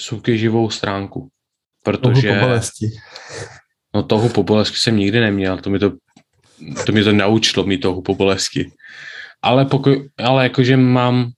soutěživou 0.00 0.70
stránku. 0.70 1.28
Protože... 1.84 2.12
Protože 2.12 2.32
po 2.32 2.40
bolesti. 2.40 2.90
no, 3.94 4.02
toho 4.02 4.28
po 4.28 4.42
bolesti 4.42 4.76
jsem 4.76 4.96
nikdy 4.96 5.20
neměl. 5.20 5.58
To 5.58 5.70
mi 5.70 5.78
to, 5.78 5.90
to, 6.86 6.92
mě 6.92 7.04
to 7.04 7.12
naučilo 7.12 7.66
mi 7.66 7.78
toho 7.78 8.02
po 8.02 8.14
bolesti. 8.14 8.70
Ale, 9.42 9.64
poko- 9.64 10.08
ale 10.18 10.42
jakože 10.42 10.76
mám 10.76 11.30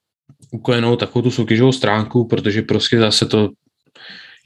ukojenou 0.52 0.96
takovou 0.96 1.22
tu 1.22 1.30
soutěžovou 1.30 1.72
stránku, 1.72 2.28
protože 2.28 2.62
prostě 2.62 2.98
zase 2.98 3.26
to 3.26 3.50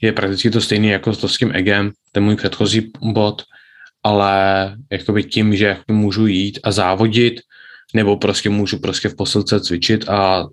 je 0.01 0.11
prakticky 0.11 0.49
to 0.49 0.61
stejné 0.61 0.87
jako 0.87 1.15
to 1.15 1.27
s 1.27 1.37
tím 1.37 1.51
egem, 1.55 1.91
ten 2.11 2.23
můj 2.23 2.35
předchozí 2.35 2.91
bod, 3.01 3.43
ale 4.03 4.77
jakoby 4.91 5.23
tím, 5.23 5.55
že 5.55 5.77
můžu 5.87 6.27
jít 6.27 6.59
a 6.63 6.71
závodit, 6.71 7.41
nebo 7.93 8.17
prostě 8.17 8.49
můžu 8.49 8.79
prostě 8.79 9.09
v 9.09 9.15
posilce 9.15 9.59
cvičit 9.59 10.09
a 10.09 10.47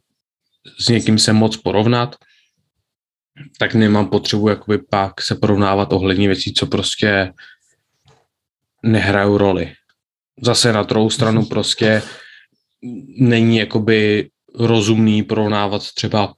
s 0.78 0.88
někým 0.88 1.18
se 1.18 1.32
moc 1.32 1.56
porovnat, 1.56 2.16
tak 3.58 3.74
nemám 3.74 4.08
potřebu 4.08 4.48
jakoby 4.48 4.78
pak 4.78 5.22
se 5.22 5.34
porovnávat 5.34 5.92
ohledně 5.92 6.28
věcí, 6.28 6.54
co 6.54 6.66
prostě 6.66 7.32
nehrajou 8.82 9.38
roli. 9.38 9.74
Zase 10.42 10.72
na 10.72 10.82
druhou 10.82 11.10
stranu 11.10 11.44
prostě 11.44 12.02
není 13.18 13.56
jakoby 13.56 14.30
rozumný 14.54 15.22
porovnávat 15.22 15.82
třeba 15.94 16.34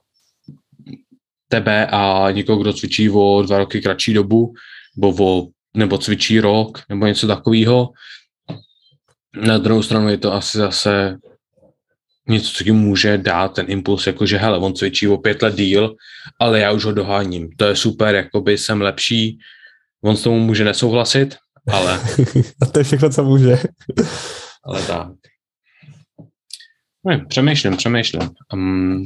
tebe 1.47 1.87
a 1.87 2.31
někoho, 2.31 2.61
kdo 2.61 2.73
cvičí 2.73 3.09
o 3.09 3.43
dva 3.45 3.57
roky 3.57 3.81
kratší 3.81 4.13
dobu, 4.13 4.53
nebo, 4.95 5.25
o, 5.25 5.47
nebo 5.73 5.97
cvičí 5.97 6.39
rok, 6.39 6.81
nebo 6.89 7.05
něco 7.05 7.27
takového. 7.27 7.89
Na 9.35 9.57
druhou 9.57 9.83
stranu 9.83 10.09
je 10.09 10.17
to 10.17 10.33
asi 10.33 10.57
zase 10.57 11.17
něco, 12.27 12.51
co 12.51 12.63
ti 12.63 12.71
může 12.71 13.17
dát 13.17 13.47
ten 13.55 13.65
impuls, 13.69 14.07
jako 14.07 14.25
že 14.25 14.37
hele, 14.37 14.57
on 14.57 14.73
cvičí 14.73 15.07
o 15.07 15.17
pět 15.17 15.41
let 15.41 15.55
díl, 15.55 15.95
ale 16.39 16.59
já 16.59 16.71
už 16.71 16.85
ho 16.85 16.91
doháním. 16.91 17.49
To 17.57 17.65
je 17.65 17.75
super, 17.75 18.15
jakoby 18.15 18.57
jsem 18.57 18.81
lepší. 18.81 19.39
On 20.03 20.17
s 20.17 20.23
tomu 20.23 20.39
může 20.39 20.63
nesouhlasit, 20.63 21.35
ale, 21.71 21.99
A 22.61 22.65
to 22.65 22.79
je 22.79 22.83
všechno, 22.83 23.09
co 23.09 23.23
může. 23.23 23.57
ale 24.65 24.81
tak. 24.81 25.07
Ne, 27.07 27.25
přemýšlím, 27.29 27.77
přemýšlím. 27.77 28.29
Um, 28.53 29.03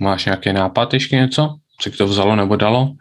máš 0.00 0.24
nějaký 0.24 0.52
nápad 0.52 0.94
ještě 0.94 1.16
něco? 1.16 1.56
Co 1.80 1.90
to 1.90 2.06
vzalo 2.06 2.36
nebo 2.36 2.56
dalo? 2.56 2.94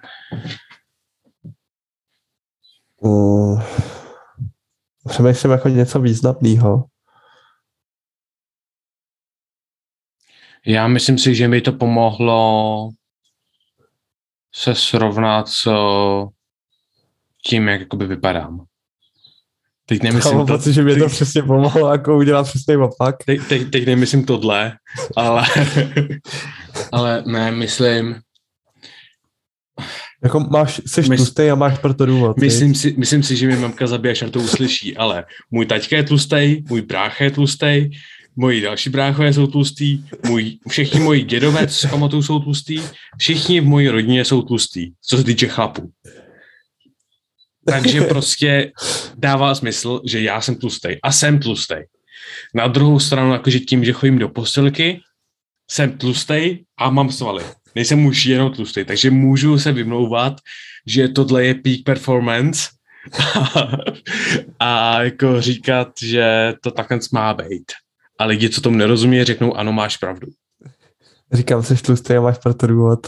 Mm. 3.02 3.56
Přemýšlím 5.10 5.52
jako 5.52 5.70
něco 5.70 6.00
významného. 6.02 6.86
Já 10.66 10.88
myslím 10.88 11.18
si, 11.18 11.36
že 11.36 11.48
mi 11.48 11.62
to 11.62 11.72
pomohlo 11.72 12.90
se 14.54 14.76
srovnat 14.76 15.48
s 15.48 15.68
tím, 17.48 17.68
jak 17.68 17.80
jakoby 17.80 18.08
vypadám. 18.08 18.69
Teď 19.90 20.04
Mám 20.04 20.12
nemyslím, 20.12 20.38
to, 20.38 20.46
pocit, 20.46 20.74
že 20.74 20.84
mě 20.84 20.96
to 20.96 21.08
přesně 21.08 21.42
pomohlo 21.42 21.92
jako 21.92 22.18
udělat 22.18 22.44
přesný 22.44 22.76
opak. 22.76 23.16
teď, 23.26 23.42
teď, 23.50 23.70
teď 23.70 23.86
nemyslím 23.86 24.26
tohle, 24.26 24.74
ale, 25.16 25.46
ale 26.92 27.24
ne, 27.26 27.52
myslím, 27.52 28.16
Jako 30.24 30.40
máš, 30.40 30.82
jsi 30.86 31.02
Mys- 31.02 31.16
tlustý 31.16 31.50
a 31.50 31.56
máš 31.56 31.80
pro 31.80 31.94
to 31.94 32.06
důvod. 32.06 32.38
myslím, 32.38 32.76
si, 32.76 32.96
myslím 32.98 33.24
si, 33.24 33.36
že 33.36 33.48
mi 33.48 33.56
mamka 33.56 33.88
zabije, 33.88 34.12
až 34.12 34.24
to 34.32 34.40
uslyší, 34.40 34.98
ale 34.98 35.26
můj 35.52 35.66
taťka 35.66 35.96
je 35.96 36.04
tlustý, 36.04 36.64
můj 36.70 36.82
brácha 36.82 37.24
je 37.24 37.32
tlustý, 37.32 37.90
moji 38.36 38.62
další 38.62 38.90
bráchové 38.90 39.34
jsou 39.34 39.48
tlustý, 39.48 40.04
můj, 40.26 40.58
všichni 40.70 41.00
moji 41.00 41.24
dědové 41.24 41.68
s 41.68 41.88
jsou 42.22 42.40
tlustý, 42.40 42.82
všichni 43.18 43.62
v 43.62 43.66
mojí 43.66 43.90
rodině 43.90 44.26
jsou 44.26 44.42
tlustý, 44.42 44.92
co 45.02 45.18
se 45.18 45.24
týče 45.24 45.48
chlapů. 45.48 45.92
Takže 47.66 48.02
prostě 48.10 48.72
dává 49.16 49.56
smysl, 49.56 50.02
že 50.06 50.22
já 50.22 50.42
jsem 50.42 50.56
tlustý 50.56 50.90
a 51.04 51.12
jsem 51.12 51.40
tlustý. 51.40 51.76
Na 52.54 52.68
druhou 52.68 53.00
stranu, 53.00 53.34
jakože 53.34 53.60
tím, 53.60 53.86
že 53.86 53.94
chodím 53.94 54.20
do 54.20 54.30
posilky, 54.30 55.00
jsem 55.72 55.98
tlustej 55.98 56.66
a 56.78 56.90
mám 56.90 57.12
svaly. 57.12 57.44
Nejsem 57.76 58.06
už 58.06 58.26
jenom 58.26 58.52
tlustej, 58.52 58.86
takže 58.86 59.12
můžu 59.12 59.60
se 59.60 59.72
vymlouvat, 59.72 60.34
že 60.88 61.08
tohle 61.08 61.46
je 61.46 61.56
peak 61.56 61.84
performance 61.86 62.70
a 64.60 65.02
jako 65.04 65.42
říkat, 65.42 65.88
že 66.02 66.54
to 66.64 66.72
takhle 66.72 67.00
má 67.14 67.34
být. 67.34 67.72
A 68.20 68.26
lidi, 68.26 68.50
co 68.50 68.62
tomu 68.62 68.78
nerozumí, 68.78 69.24
řeknou, 69.24 69.54
ano, 69.54 69.74
máš 69.74 69.98
pravdu. 69.98 70.28
Říkám, 71.34 71.64
jsi 71.64 71.76
tlustý 71.76 72.14
a 72.14 72.22
máš 72.22 72.38
pro 72.38 72.54
to 72.54 72.68
důvod. 72.68 73.08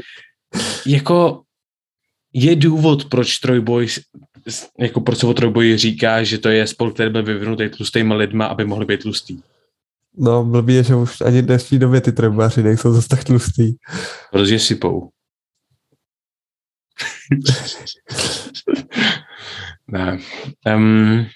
jako 0.86 1.42
je 2.38 2.56
důvod, 2.56 3.04
proč 3.04 3.38
trojboj, 3.38 3.88
jako 4.78 5.00
proč 5.00 5.18
se 5.18 5.26
o 5.26 5.34
trojboji 5.34 5.76
říká, 5.76 6.22
že 6.22 6.38
to 6.38 6.48
je 6.48 6.66
sport, 6.66 6.94
který 6.94 7.10
byl 7.10 7.22
vyvinutý 7.22 7.68
tlustýma 7.68 8.14
lidma, 8.14 8.46
aby 8.46 8.64
mohli 8.64 8.86
být 8.86 9.02
tlustý. 9.02 9.40
No, 10.18 10.44
blbý 10.44 10.74
je, 10.74 10.82
že 10.82 10.94
už 10.94 11.20
ani 11.20 11.42
v 11.42 11.46
dnešní 11.46 11.78
době 11.78 12.00
ty 12.00 12.12
trojbaři 12.12 12.62
nejsou 12.62 12.92
zase 12.92 13.08
tak 13.08 13.24
tlustý. 13.24 13.72
Protože 14.32 14.58
sypou. 14.58 15.10
ne. 19.88 20.18
Um, 20.66 21.26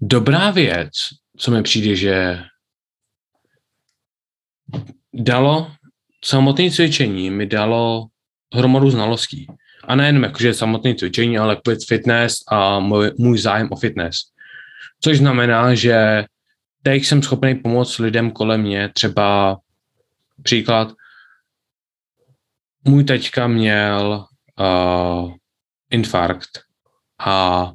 dobrá 0.00 0.50
věc, 0.50 0.90
co 1.38 1.50
mi 1.50 1.62
přijde, 1.62 1.96
že 1.96 2.38
dalo 5.14 5.70
samotné 6.24 6.70
cvičení, 6.70 7.30
mi 7.30 7.46
dalo 7.46 8.06
hromadu 8.54 8.90
znalostí. 8.90 9.46
A 9.84 9.94
nejenom 9.96 10.22
jakože 10.22 10.54
samotné 10.54 10.94
cvičení, 10.94 11.38
ale 11.38 11.60
fitness 11.88 12.34
a 12.48 12.80
můj, 12.80 13.10
můj 13.18 13.38
zájem 13.38 13.68
o 13.70 13.76
fitness. 13.76 14.16
Což 15.00 15.18
znamená, 15.18 15.74
že 15.74 16.24
teď 16.82 17.04
jsem 17.04 17.22
schopný 17.22 17.54
pomoct 17.54 17.98
lidem 17.98 18.30
kolem 18.30 18.60
mě, 18.60 18.88
třeba 18.88 19.58
příklad, 20.42 20.92
můj 22.84 23.04
teďka 23.04 23.46
měl 23.46 24.24
uh, 24.60 25.32
infarkt 25.90 26.50
a 27.18 27.72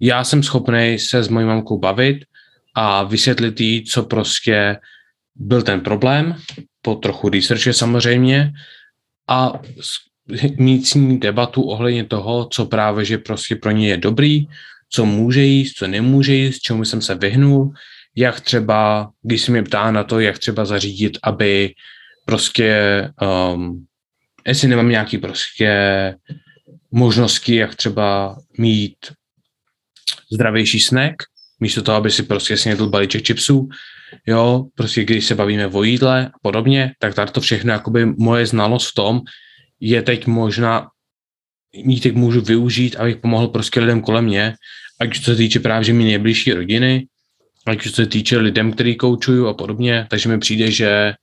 já 0.00 0.24
jsem 0.24 0.42
schopný 0.42 0.98
se 0.98 1.22
s 1.22 1.28
mojí 1.28 1.46
mamkou 1.46 1.78
bavit 1.78 2.24
a 2.74 3.02
vysvětlit 3.02 3.60
jí, 3.60 3.84
co 3.84 4.02
prostě 4.02 4.78
byl 5.34 5.62
ten 5.62 5.80
problém, 5.80 6.34
po 6.82 6.94
trochu 6.94 7.28
researche 7.28 7.72
samozřejmě, 7.72 8.52
a 9.28 9.52
mít 10.58 10.86
s 10.86 10.94
ní 10.94 11.20
debatu 11.20 11.62
ohledně 11.62 12.04
toho, 12.04 12.48
co 12.52 12.66
právě, 12.66 13.04
že 13.04 13.18
prostě 13.18 13.56
pro 13.56 13.70
ně 13.70 13.88
je 13.88 13.96
dobrý, 13.96 14.46
co 14.88 15.06
může 15.06 15.42
jíst, 15.42 15.72
co 15.72 15.86
nemůže 15.86 16.34
jíst, 16.34 16.60
čemu 16.60 16.84
jsem 16.84 17.02
se 17.02 17.14
vyhnul, 17.14 17.72
jak 18.16 18.40
třeba, 18.40 19.10
když 19.22 19.42
se 19.42 19.52
mě 19.52 19.62
ptá 19.62 19.90
na 19.90 20.04
to, 20.04 20.20
jak 20.20 20.38
třeba 20.38 20.64
zařídit, 20.64 21.18
aby 21.22 21.74
prostě, 22.26 23.08
um, 23.52 23.86
jestli 24.46 24.68
nemám 24.68 24.88
nějaký 24.88 25.18
prostě 25.18 25.70
možnosti, 26.90 27.56
jak 27.56 27.74
třeba 27.74 28.38
mít 28.58 28.96
zdravější 30.32 30.80
snack, 30.80 31.14
místo 31.60 31.82
toho, 31.82 31.96
aby 31.96 32.10
si 32.10 32.22
prostě 32.22 32.56
snědl 32.56 32.88
balíček 32.88 33.26
chipsů, 33.26 33.68
jo, 34.26 34.66
prostě 34.74 35.04
když 35.04 35.26
se 35.26 35.34
bavíme 35.34 35.66
o 35.66 35.82
jídle 35.82 36.26
a 36.26 36.38
podobně, 36.42 36.92
tak 36.98 37.14
tady 37.14 37.32
to 37.32 37.40
všechno, 37.40 37.72
jakoby 37.72 38.06
moje 38.06 38.46
znalost 38.46 38.90
v 38.90 38.94
tom, 38.94 39.20
je 39.80 40.02
teď 40.02 40.26
možná, 40.26 40.88
ji 41.72 42.00
teď 42.00 42.14
můžu 42.14 42.40
využít, 42.40 42.96
abych 42.96 43.16
pomohl 43.16 43.48
prostě 43.48 43.80
lidem 43.80 44.00
kolem 44.00 44.24
mě, 44.24 44.54
ať 45.00 45.18
co 45.18 45.24
se 45.24 45.36
týče 45.36 45.60
právě 45.60 45.84
že 45.84 45.92
mi 45.92 46.04
nejbližší 46.04 46.52
rodiny, 46.52 47.06
ať 47.66 47.82
co 47.82 47.90
se 47.90 48.06
týče 48.06 48.38
lidem, 48.38 48.72
který 48.72 48.96
koučuju 48.96 49.46
a 49.46 49.54
podobně, 49.54 50.06
takže 50.10 50.28
mi 50.28 50.38
přijde, 50.38 50.70
že 50.70 51.14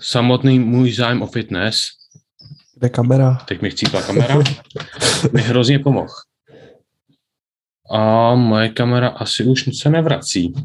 samotný 0.00 0.58
můj 0.58 0.92
zájem 0.92 1.22
o 1.22 1.26
fitness 1.26 2.02
Kde 2.82 2.88
kamera? 2.88 3.38
Teď 3.44 3.62
mi 3.62 3.70
chcípla 3.70 4.02
kamera. 4.02 4.38
mi 5.32 5.40
hrozně 5.40 5.78
pomohl. 5.78 6.12
A 7.92 8.34
moje 8.34 8.68
kamera 8.68 9.08
asi 9.08 9.44
už 9.44 9.76
se 9.76 9.90
nevrací. 9.90 10.52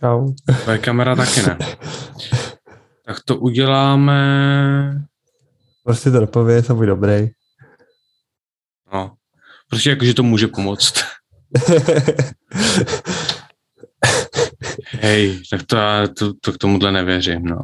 Čau. 0.00 0.32
Moje 0.66 0.78
kamera 0.78 1.16
taky 1.16 1.42
ne. 1.42 1.58
Tak 3.04 3.16
to 3.24 3.36
uděláme... 3.36 5.06
Prostě 5.84 6.10
to 6.10 6.20
dopovědět 6.20 6.70
a 6.70 6.74
buď 6.74 6.86
dobrý. 6.86 7.28
No. 8.92 9.16
Prostě 9.68 9.90
jakože 9.90 10.14
to 10.14 10.22
může 10.22 10.48
pomoct. 10.48 10.94
Hej, 15.00 15.42
tak 15.50 15.62
to, 15.62 15.76
to, 16.18 16.34
to 16.40 16.52
k 16.52 16.58
tomuhle 16.58 16.92
nevěřím, 16.92 17.44
no. 17.44 17.58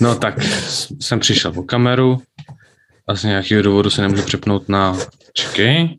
No 0.00 0.16
tak 0.16 0.34
jsem 1.00 1.20
přišel 1.20 1.52
po 1.52 1.62
kameru 1.62 2.22
a 3.08 3.14
z 3.14 3.24
nějakého 3.24 3.62
důvodu 3.62 3.90
se 3.90 4.02
nemůžu 4.02 4.22
přepnout 4.22 4.68
na... 4.68 4.98
Čekej. 5.32 5.98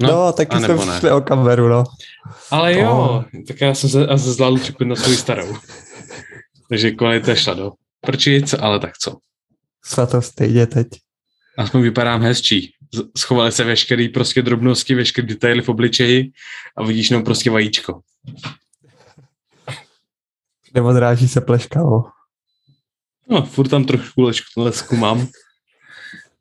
No, 0.00 0.08
no 0.08 0.32
taky 0.32 0.56
jsme 0.56 0.78
přišli 0.78 1.10
o 1.10 1.20
kameru, 1.20 1.68
no. 1.68 1.84
Ale 2.50 2.74
jo, 2.74 2.90
oh. 2.90 3.42
tak 3.48 3.60
já 3.60 3.74
jsem 3.74 3.90
se, 3.90 4.06
se 4.18 4.32
zvládl 4.32 4.58
připojit 4.58 4.88
na 4.88 4.96
svou 4.96 5.14
starou. 5.14 5.56
Takže 6.68 6.90
kvalita 6.90 7.34
šla 7.34 7.54
do 7.54 7.72
prčic, 8.00 8.54
ale 8.54 8.80
tak 8.80 8.98
co. 8.98 9.16
to 10.06 10.22
stejně 10.22 10.66
teď. 10.66 10.88
Aspoň 11.58 11.82
vypadám 11.82 12.22
hezčí. 12.22 12.73
Schovali 13.18 13.52
se 13.52 13.64
veškeré 13.64 14.08
prostě 14.08 14.42
drobnosti, 14.42 14.94
veškeré 14.94 15.26
detaily 15.26 15.62
v 15.62 15.68
obličeji 15.68 16.32
a 16.76 16.84
vidíš 16.84 17.10
jenom 17.10 17.24
prostě 17.24 17.50
vajíčko. 17.50 18.00
Neodráží 20.74 21.28
se 21.28 21.40
pleška, 21.40 21.80
no. 21.80 22.04
No, 23.28 23.42
furt 23.42 23.68
tam 23.68 23.84
trošku 23.84 24.30
lesku 24.56 24.96
mám. 24.96 25.26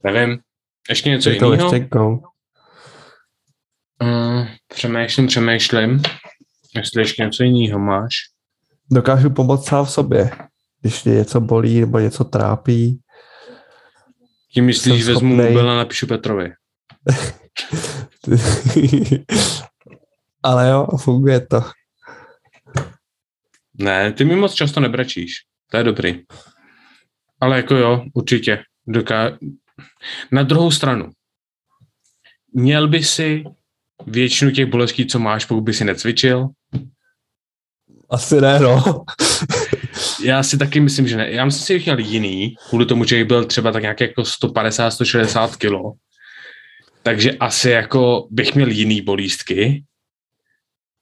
Nevím. 0.04 0.40
Ještě 0.90 1.10
něco 1.10 1.30
jiného? 1.30 1.72
Uh, 4.02 4.48
přemýšlím, 4.68 5.28
přemýšlím, 5.28 6.02
jestli 6.76 7.02
ještě 7.02 7.24
něco 7.24 7.44
jiného 7.44 7.80
máš. 7.80 8.14
Dokážu 8.92 9.30
pomoct 9.30 9.68
sám 9.68 9.86
sobě, 9.86 10.30
když 10.82 11.04
mě 11.04 11.14
něco 11.14 11.42
bolí 11.42 11.80
nebo 11.80 12.00
něco 12.00 12.24
trápí. 12.24 13.00
Tím 14.54 14.66
myslíš, 14.66 15.06
že 15.06 15.14
vezmu 15.14 15.36
mobil 15.36 15.72
a 15.72 15.76
napíšu 15.76 16.08
Petrovi. 16.08 16.54
Ale 20.44 20.70
jo, 20.70 20.88
funguje 20.98 21.48
to. 21.48 21.64
Ne, 23.74 24.14
ty 24.14 24.26
mi 24.26 24.36
moc 24.36 24.54
často 24.54 24.80
nebračíš. 24.80 25.32
To 25.72 25.78
je 25.78 25.84
dobrý. 25.84 26.22
Ale 27.40 27.58
jako 27.58 27.76
jo, 27.76 28.06
určitě. 28.14 28.64
Doká... 28.88 29.38
Na 30.32 30.44
druhou 30.44 30.72
stranu, 30.72 31.12
měl 32.54 32.88
by 32.88 33.04
si 33.04 33.44
většinu 34.08 34.52
těch 34.52 34.66
bolestí, 34.66 35.08
co 35.08 35.20
máš, 35.20 35.46
pokud 35.46 35.62
by 35.62 35.74
si 35.74 35.86
necvičil? 35.86 36.48
Asi 38.10 38.42
ne, 38.42 38.60
no. 38.60 39.06
Já 40.24 40.44
si 40.44 40.58
taky 40.58 40.80
myslím, 40.80 41.08
že 41.08 41.18
ne. 41.18 41.32
Já 41.32 41.46
myslím 41.46 41.80
že 41.80 41.84
měl 41.86 42.00
jiný, 42.00 42.56
kvůli 42.70 42.86
tomu, 42.86 43.06
že 43.06 43.18
jich 43.18 43.26
byl 43.26 43.46
třeba 43.46 43.72
tak 43.72 43.82
nějak 43.82 44.02
jako 44.02 44.22
150-160 44.22 45.58
kilo. 45.58 45.94
Takže 47.04 47.32
asi 47.32 47.70
jako 47.70 48.28
bych 48.32 48.56
měl 48.56 48.70
jiný 48.70 49.02
bolístky, 49.02 49.84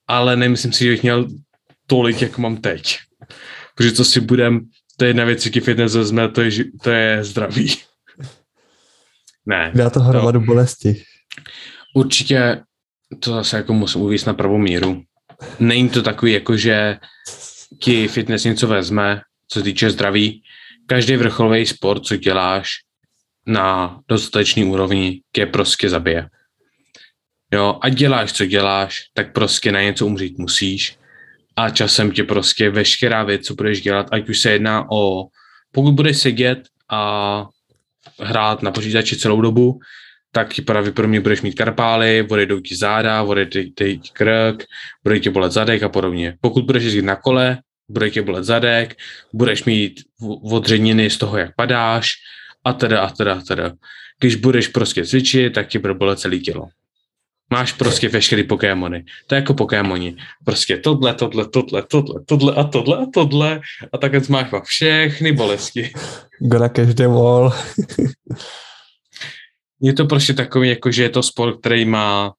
ale 0.08 0.36
nemyslím 0.36 0.72
si, 0.72 0.84
že 0.84 0.90
bych 0.90 1.02
měl 1.02 1.28
tolik, 1.86 2.22
jako 2.22 2.40
mám 2.40 2.56
teď. 2.56 2.98
Protože 3.74 3.92
co 3.92 4.04
si 4.04 4.20
budem, 4.20 4.60
to 4.96 5.04
je 5.04 5.08
jedna 5.08 5.24
věc, 5.24 5.46
jaký 5.46 5.60
fitness 5.60 5.94
vezme, 5.94 6.28
to 6.28 6.40
je, 6.42 6.50
to 6.82 6.90
je 6.90 7.24
zdraví. 7.24 7.76
Ne. 9.46 9.72
Dá 9.74 9.90
to 9.90 10.00
hromadu 10.00 10.40
to, 10.40 10.46
bolesti. 10.46 11.02
Určitě 11.94 12.62
to 13.20 13.30
zase 13.30 13.56
jako 13.56 13.72
musím 13.72 14.00
uvíct 14.00 14.26
na 14.26 14.34
pravou 14.34 14.58
míru. 14.58 15.02
Není 15.60 15.88
to 15.88 16.02
takový, 16.02 16.32
jako 16.32 16.56
že 16.56 16.98
ti 17.80 18.08
fitness 18.08 18.44
něco 18.44 18.66
vezme, 18.66 19.20
co 19.48 19.58
se 19.58 19.64
týče 19.64 19.90
zdraví. 19.90 20.42
Každý 20.86 21.16
vrcholový 21.16 21.66
sport, 21.66 22.06
co 22.06 22.16
děláš 22.16 22.70
na 23.46 24.00
dostatečný 24.08 24.64
úrovni, 24.64 25.20
tě 25.32 25.46
prostě 25.46 25.88
zabije. 25.88 26.28
Jo, 27.52 27.78
a 27.82 27.88
děláš, 27.88 28.32
co 28.32 28.46
děláš, 28.46 29.00
tak 29.14 29.32
prostě 29.32 29.72
na 29.72 29.82
něco 29.82 30.06
umřít 30.06 30.38
musíš 30.38 30.96
a 31.56 31.70
časem 31.70 32.10
tě 32.10 32.24
prostě 32.24 32.70
veškerá 32.70 33.24
věc, 33.24 33.46
co 33.46 33.54
budeš 33.54 33.80
dělat, 33.80 34.06
ať 34.12 34.28
už 34.28 34.38
se 34.38 34.50
jedná 34.50 34.86
o, 34.90 35.26
pokud 35.72 35.92
budeš 35.92 36.18
sedět 36.18 36.68
a 36.90 37.46
hrát 38.20 38.62
na 38.62 38.70
počítači 38.70 39.16
celou 39.16 39.40
dobu, 39.40 39.80
tak 40.32 40.54
ti 40.54 40.62
pravděpodobně 40.62 41.20
budeš 41.20 41.42
mít 41.42 41.52
karpály, 41.52 42.26
odejdou 42.30 42.60
ti 42.60 42.76
záda, 42.76 43.22
odejde 43.22 43.64
ti 43.64 44.00
krk, 44.12 44.64
bude 45.04 45.20
ti 45.20 45.30
bolet 45.30 45.52
zadek 45.52 45.82
a 45.82 45.88
podobně. 45.88 46.36
Pokud 46.40 46.64
budeš 46.64 46.84
jezdit 46.84 47.02
na 47.02 47.16
kole, 47.16 47.58
bude 47.88 48.10
tě 48.10 48.22
bolet 48.22 48.44
zadek, 48.44 48.94
budeš 49.32 49.64
mít 49.64 50.00
odředněny 50.42 51.10
z 51.10 51.18
toho, 51.18 51.38
jak 51.38 51.54
padáš 51.56 52.08
a 52.64 52.72
teda 52.72 53.00
a 53.00 53.10
teda 53.10 53.34
a 53.34 53.40
teda. 53.40 53.72
Když 54.20 54.34
budeš 54.34 54.68
prostě 54.68 55.06
cvičit, 55.06 55.54
tak 55.54 55.68
ti 55.68 55.78
bude 55.78 55.94
bolet 55.94 56.18
celé 56.18 56.38
tělo. 56.38 56.68
Máš 57.50 57.72
prostě 57.72 58.08
veškerý 58.08 58.44
Pokémony. 58.44 59.04
To 59.26 59.34
je 59.34 59.36
jako 59.36 59.54
Pokémoni. 59.54 60.16
Prostě 60.44 60.76
tohle, 60.76 61.14
tohle, 61.14 61.48
tohle, 61.48 61.82
tohle, 61.82 62.20
tohle 62.26 62.54
a 62.54 62.64
tohle 62.64 62.96
a 62.96 63.06
tohle 63.14 63.60
a 63.92 63.98
tak 63.98 64.28
máš 64.28 64.46
všechny 64.64 65.32
bolesti. 65.32 65.92
Gonna 66.40 66.68
catch 66.68 66.94
them 66.94 67.10
all. 67.10 67.52
Je 69.82 69.92
to 69.92 70.04
prostě 70.04 70.34
takový, 70.34 70.68
jako 70.68 70.90
že 70.90 71.02
je 71.02 71.10
to 71.10 71.22
sport, 71.22 71.60
který 71.60 71.84
má 71.84 72.32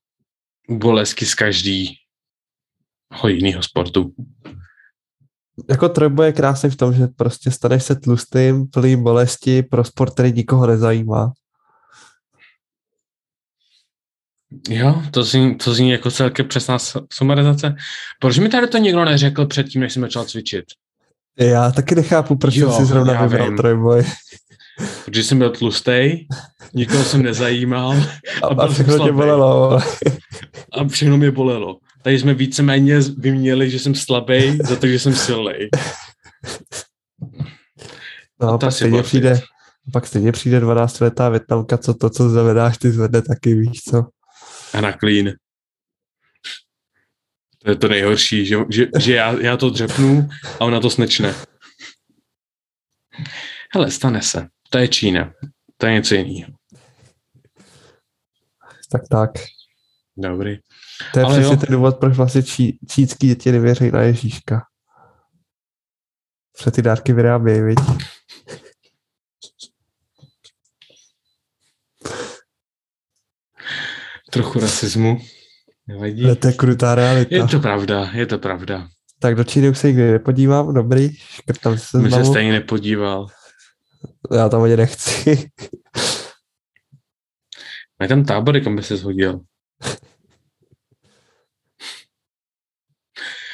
bolesti 0.70 1.26
z 1.26 1.36
každého 1.36 3.28
jiného 3.28 3.64
sportu. 3.64 4.14
Jako 5.70 5.90
trojboj 5.90 6.26
je 6.26 6.34
krásný 6.34 6.70
v 6.70 6.76
tom, 6.76 6.94
že 6.94 7.08
prostě 7.08 7.52
staneš 7.52 7.84
se 7.84 7.96
tlustým, 7.96 8.68
plný 8.68 8.96
bolesti 9.04 9.64
pro 9.64 9.84
sport, 9.84 10.14
který 10.14 10.32
nikoho 10.32 10.68
nezajímá. 10.68 11.32
Jo, 14.70 15.04
to 15.12 15.24
zní, 15.24 15.56
to 15.56 15.74
zní 15.74 15.90
jako 15.90 16.12
celkem 16.12 16.48
přesná 16.48 16.78
sumarizace. 17.14 17.76
Proč 18.20 18.38
mi 18.38 18.50
tady 18.50 18.68
to 18.68 18.78
nikdo 18.78 19.06
neřekl 19.06 19.46
předtím, 19.46 19.82
než 19.82 19.94
jsem 19.94 20.02
začal 20.02 20.26
cvičit? 20.26 20.66
Já 21.40 21.72
taky 21.72 21.96
nechápu, 21.96 22.36
proč 22.36 22.56
jo, 22.56 22.72
jsem 22.72 22.86
si 22.86 22.92
zrovna 22.92 23.26
vybral 23.26 23.58
trojboj. 23.58 24.04
Protože 25.06 25.24
jsem 25.24 25.38
byl 25.38 25.50
tlustý, 25.50 26.28
nikoho 26.74 27.04
jsem 27.04 27.24
nezajímal. 27.24 27.92
A, 28.44 28.48
a, 28.48 28.64
a 28.64 28.68
všechno 28.68 29.06
tě 29.06 29.12
bolelo. 29.12 29.80
A 30.72 30.88
všechno 30.88 31.18
mě 31.18 31.32
bolelo. 31.32 31.80
Tady 32.02 32.20
jsme 32.20 32.34
víceméně 32.34 33.00
vyměnili, 33.18 33.70
že 33.70 33.80
jsem 33.80 33.96
slabý, 33.96 34.58
za 34.64 34.76
to, 34.76 34.88
že 34.88 35.00
jsem 35.00 35.16
silný. 35.16 35.54
No, 38.42 38.50
a 38.50 38.58
pak 38.58 38.74
stejně, 38.74 39.04
přijde, 39.04 39.42
pak 39.94 40.08
stejně 40.08 40.32
přijde 40.32 40.60
12 40.60 41.00
letá 41.00 41.30
větnamka, 41.30 41.78
co 41.78 41.94
to, 41.94 42.10
co 42.10 42.30
zvedáš, 42.30 42.78
ty 42.78 42.92
zvedne 42.92 43.22
taky, 43.22 43.56
víš 43.56 43.82
co. 43.82 44.08
A 44.74 44.82
na 44.82 44.94
clean. 44.94 45.32
To 47.64 47.70
je 47.70 47.76
to 47.76 47.88
nejhorší, 47.88 48.46
že, 48.46 48.58
že, 48.70 48.88
že 49.00 49.14
já, 49.14 49.42
já 49.42 49.58
to 49.58 49.70
dřepnu 49.70 50.30
a 50.60 50.66
ona 50.66 50.80
to 50.80 50.90
snečne. 50.90 51.36
Hele, 53.74 53.92
stane 53.92 54.22
se. 54.22 54.48
To 54.74 54.80
je 54.80 54.88
Čína. 54.88 55.34
To 55.78 55.86
je 55.86 55.94
něco 55.94 56.16
jiného. 56.16 56.52
Tak 58.92 59.02
tak. 59.10 59.30
Dobrý. 60.18 60.58
To 61.14 61.20
je 61.20 61.26
Ale 61.26 61.34
přesně 61.34 61.54
jo. 61.54 61.60
ten 61.60 61.76
důvod, 61.76 61.98
proč 62.00 62.18
vlastně 62.18 62.44
čí, 62.44 62.80
čínský 62.90 63.28
děti 63.28 63.52
nevěří 63.52 63.92
na 63.92 64.02
Ježíška. 64.02 64.62
Protože 66.58 66.72
ty 66.72 66.82
dárky 66.82 67.14
vyrábějí, 67.14 67.62
viď? 67.62 67.80
Trochu 74.32 74.60
rasismu. 74.60 75.18
Nevadí. 75.88 76.26
Ale 76.26 76.36
to 76.36 76.48
je 76.48 76.54
krutá 76.54 76.96
realita. 76.96 77.36
Je 77.36 77.48
to 77.48 77.60
pravda, 77.60 78.12
je 78.14 78.26
to 78.26 78.40
pravda. 78.40 78.88
Tak 79.20 79.36
do 79.36 79.44
Číny 79.44 79.70
už 79.70 79.78
se 79.78 79.88
nikdy 79.88 80.12
nepodívám, 80.12 80.74
dobrý, 80.74 81.16
škrtám 81.16 81.78
se 81.78 81.98
My 81.98 82.12
se 82.12 82.26
stejně 82.26 82.52
nepodíval. 82.52 83.28
Já 84.32 84.50
tam 84.50 84.64
ani 84.64 84.78
nechci. 84.78 85.50
Mají 88.00 88.10
tam 88.10 88.26
tábory, 88.26 88.62
kam 88.62 88.76
by 88.76 88.84
se 88.84 88.98
zhodil. 88.98 89.40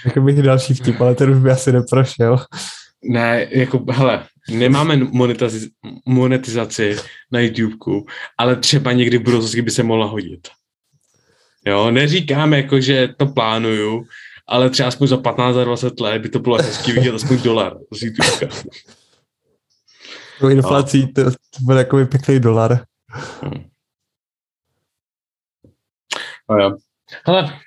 Jako 0.06 0.22
bych 0.22 0.42
další 0.42 0.74
vtip, 0.74 1.02
ale 1.02 1.16
ten 1.16 1.30
už 1.30 1.38
by 1.38 1.52
asi 1.52 1.72
neprošel. 1.72 2.38
Ne, 3.04 3.48
jako, 3.52 3.86
hele, 3.90 4.28
nemáme 4.50 4.98
monetizaci, 4.98 5.70
monetizaci 6.06 6.96
na 7.32 7.40
YouTubeku, 7.40 8.06
ale 8.38 8.56
třeba 8.56 8.92
někdy 8.92 9.18
v 9.18 9.24
budoucnosti 9.24 9.62
by 9.62 9.72
se 9.72 9.84
mohla 9.84 10.06
hodit. 10.06 10.48
Jo, 11.68 11.92
neříkám 11.92 12.54
jako, 12.54 12.82
že 12.82 13.08
to 13.18 13.26
plánuju, 13.26 14.06
ale 14.48 14.70
třeba 14.70 14.88
aspoň 14.88 15.08
za 15.08 15.18
15 15.18 15.56
a 15.56 15.64
20 15.64 16.00
let 16.00 16.22
by 16.22 16.30
to 16.30 16.40
bylo 16.40 16.58
hezký 16.58 16.92
vidět 16.92 17.16
aspoň 17.16 17.42
dolar 17.42 17.78
z 17.94 18.02
YouTubeka. 18.02 18.56
Po 20.40 20.50
inflací 20.50 21.14
to, 21.14 21.32
to 21.32 21.60
bude 21.62 21.78
jako 21.78 22.06
pěkný 22.06 22.40
dolar. 22.40 22.86
Hmm. 23.42 23.70
A 26.50 26.62
jo. 26.62 26.78
Hele, 27.26 27.60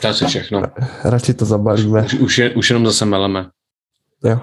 to 0.00 0.06
je 0.06 0.14
všechno. 0.28 0.62
Radši 1.04 1.34
to 1.34 1.44
zabalíme. 1.44 2.04
Už, 2.04 2.14
už, 2.14 2.38
je, 2.38 2.54
už 2.54 2.70
jenom 2.70 2.86
zase 2.86 3.04
meleme. 3.04 3.50
Jo. 4.24 4.40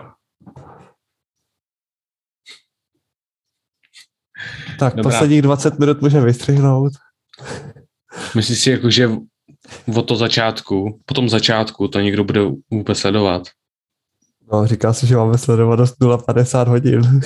Tak, 4.79 4.95
Dobrá. 4.95 5.11
posledních 5.11 5.41
20 5.41 5.79
minut 5.79 6.01
můžeme 6.01 6.25
vystřihnout. 6.25 6.93
Myslíš 8.35 8.59
si, 8.59 8.71
jako, 8.71 8.89
že 8.89 9.09
od 9.95 10.07
to 10.07 10.15
začátku, 10.15 11.01
po 11.05 11.13
tom 11.13 11.29
začátku 11.29 11.87
to 11.87 11.99
někdo 11.99 12.23
bude 12.23 12.41
vůbec 12.71 12.99
sledovat? 12.99 13.43
No, 14.53 14.67
říká 14.67 14.93
se, 14.93 15.07
že 15.07 15.17
máme 15.17 15.37
sledovat 15.37 15.75
dost 15.75 15.99
0,50 16.01 16.67
hodin. 16.67 17.01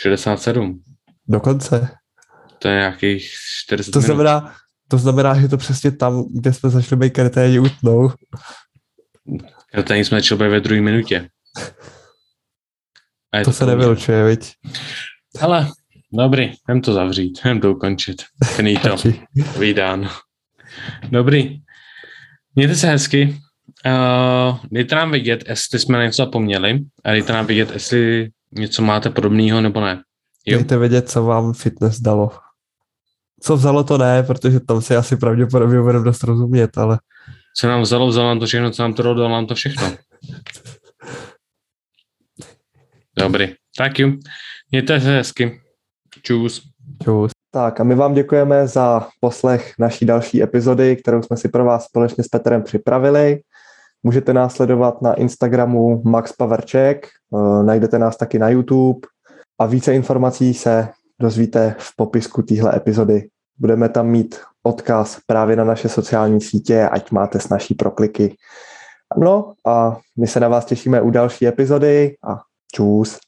67. 0.00 0.82
Dokonce. 1.28 1.88
To 2.58 2.68
je 2.68 2.74
nějakých 2.74 3.30
40 3.64 3.90
to 3.90 3.98
minut. 3.98 4.06
Znamená, 4.06 4.54
to 4.88 4.98
znamená, 4.98 5.40
že 5.40 5.48
to 5.48 5.56
přesně 5.56 5.90
tam, 5.90 6.24
kde 6.34 6.52
jsme 6.52 6.70
začali 6.70 6.98
být 7.00 7.10
kreténi 7.10 7.58
utnou. 7.58 8.12
Kreténi 9.72 10.04
jsme 10.04 10.20
začali 10.20 10.50
ve 10.50 10.60
druhé 10.60 10.80
minutě. 10.80 11.28
A 13.32 13.38
to, 13.38 13.44
to 13.44 13.52
se 13.52 13.66
nevylučuje, 13.66 14.24
viď? 14.24 14.52
Ale, 15.40 15.70
dobrý, 16.12 16.52
jdem 16.68 16.80
to 16.80 16.92
zavřít, 16.92 17.40
jdem 17.44 17.60
to 17.60 17.72
ukončit. 17.72 18.22
Finito, 18.44 18.96
vydán. 19.58 20.10
Dobrý. 21.10 21.58
Mějte 22.54 22.74
se 22.74 22.86
hezky. 22.86 23.40
Uh, 23.86 24.58
dejte 24.72 24.94
nám 24.94 25.10
vidět, 25.10 25.48
jestli 25.48 25.78
jsme 25.78 25.98
na 25.98 26.04
něco 26.04 26.22
zapomněli 26.24 26.80
a 27.04 27.10
dejte 27.10 27.32
nám 27.32 27.46
vidět, 27.46 27.70
jestli 27.70 28.28
něco 28.52 28.82
máte 28.82 29.10
podobného 29.10 29.60
nebo 29.60 29.80
ne. 29.80 30.02
Jo? 30.46 30.58
Dejte 30.58 30.78
vědět, 30.78 31.10
co 31.10 31.24
vám 31.24 31.52
fitness 31.52 32.00
dalo 32.00 32.30
co 33.40 33.56
vzalo, 33.56 33.84
to 33.84 33.98
ne, 33.98 34.22
protože 34.22 34.60
tam 34.60 34.82
si 34.82 34.96
asi 34.96 35.16
pravděpodobně 35.16 35.80
budeme 35.80 36.04
dost 36.04 36.22
rozumět, 36.22 36.78
ale... 36.78 36.98
Co 37.56 37.68
nám 37.68 37.82
vzalo, 37.82 38.06
vzalo 38.06 38.28
nám 38.28 38.40
to 38.40 38.46
všechno, 38.46 38.70
co 38.70 38.82
nám 38.82 38.94
to 38.94 39.02
dalo, 39.02 39.28
nám 39.28 39.46
to 39.46 39.54
všechno. 39.54 39.92
Dobrý, 43.18 43.54
tak 43.76 43.98
jo. 43.98 44.12
Mějte 44.70 45.00
se 45.00 45.16
hezky. 45.16 45.60
Čus. 46.22 46.62
Čus. 47.04 47.30
Tak 47.50 47.80
a 47.80 47.84
my 47.84 47.94
vám 47.94 48.14
děkujeme 48.14 48.68
za 48.68 49.08
poslech 49.20 49.74
naší 49.78 50.06
další 50.06 50.42
epizody, 50.42 50.96
kterou 50.96 51.22
jsme 51.22 51.36
si 51.36 51.48
pro 51.48 51.64
vás 51.64 51.84
společně 51.84 52.24
s 52.24 52.28
Petrem 52.28 52.62
připravili. 52.62 53.40
Můžete 54.02 54.32
nás 54.32 54.54
sledovat 54.54 55.02
na 55.02 55.14
Instagramu 55.14 56.02
Max 56.04 56.32
Paverček, 56.32 57.06
eh, 57.06 57.62
najdete 57.62 57.98
nás 57.98 58.16
taky 58.16 58.38
na 58.38 58.48
YouTube 58.48 59.08
a 59.58 59.66
více 59.66 59.94
informací 59.94 60.54
se 60.54 60.88
dozvíte 61.20 61.74
v 61.78 61.96
popisku 61.96 62.42
téhle 62.42 62.76
epizody. 62.76 63.28
Budeme 63.58 63.88
tam 63.88 64.06
mít 64.06 64.40
odkaz 64.62 65.18
právě 65.26 65.56
na 65.56 65.64
naše 65.64 65.88
sociální 65.88 66.40
sítě, 66.40 66.88
ať 66.88 67.10
máte 67.10 67.40
snažší 67.40 67.74
prokliky. 67.74 68.36
No 69.18 69.52
a 69.66 69.98
my 70.18 70.26
se 70.26 70.40
na 70.40 70.48
vás 70.48 70.64
těšíme 70.64 71.00
u 71.00 71.10
další 71.10 71.46
epizody 71.46 72.16
a 72.28 72.38
čus. 72.72 73.18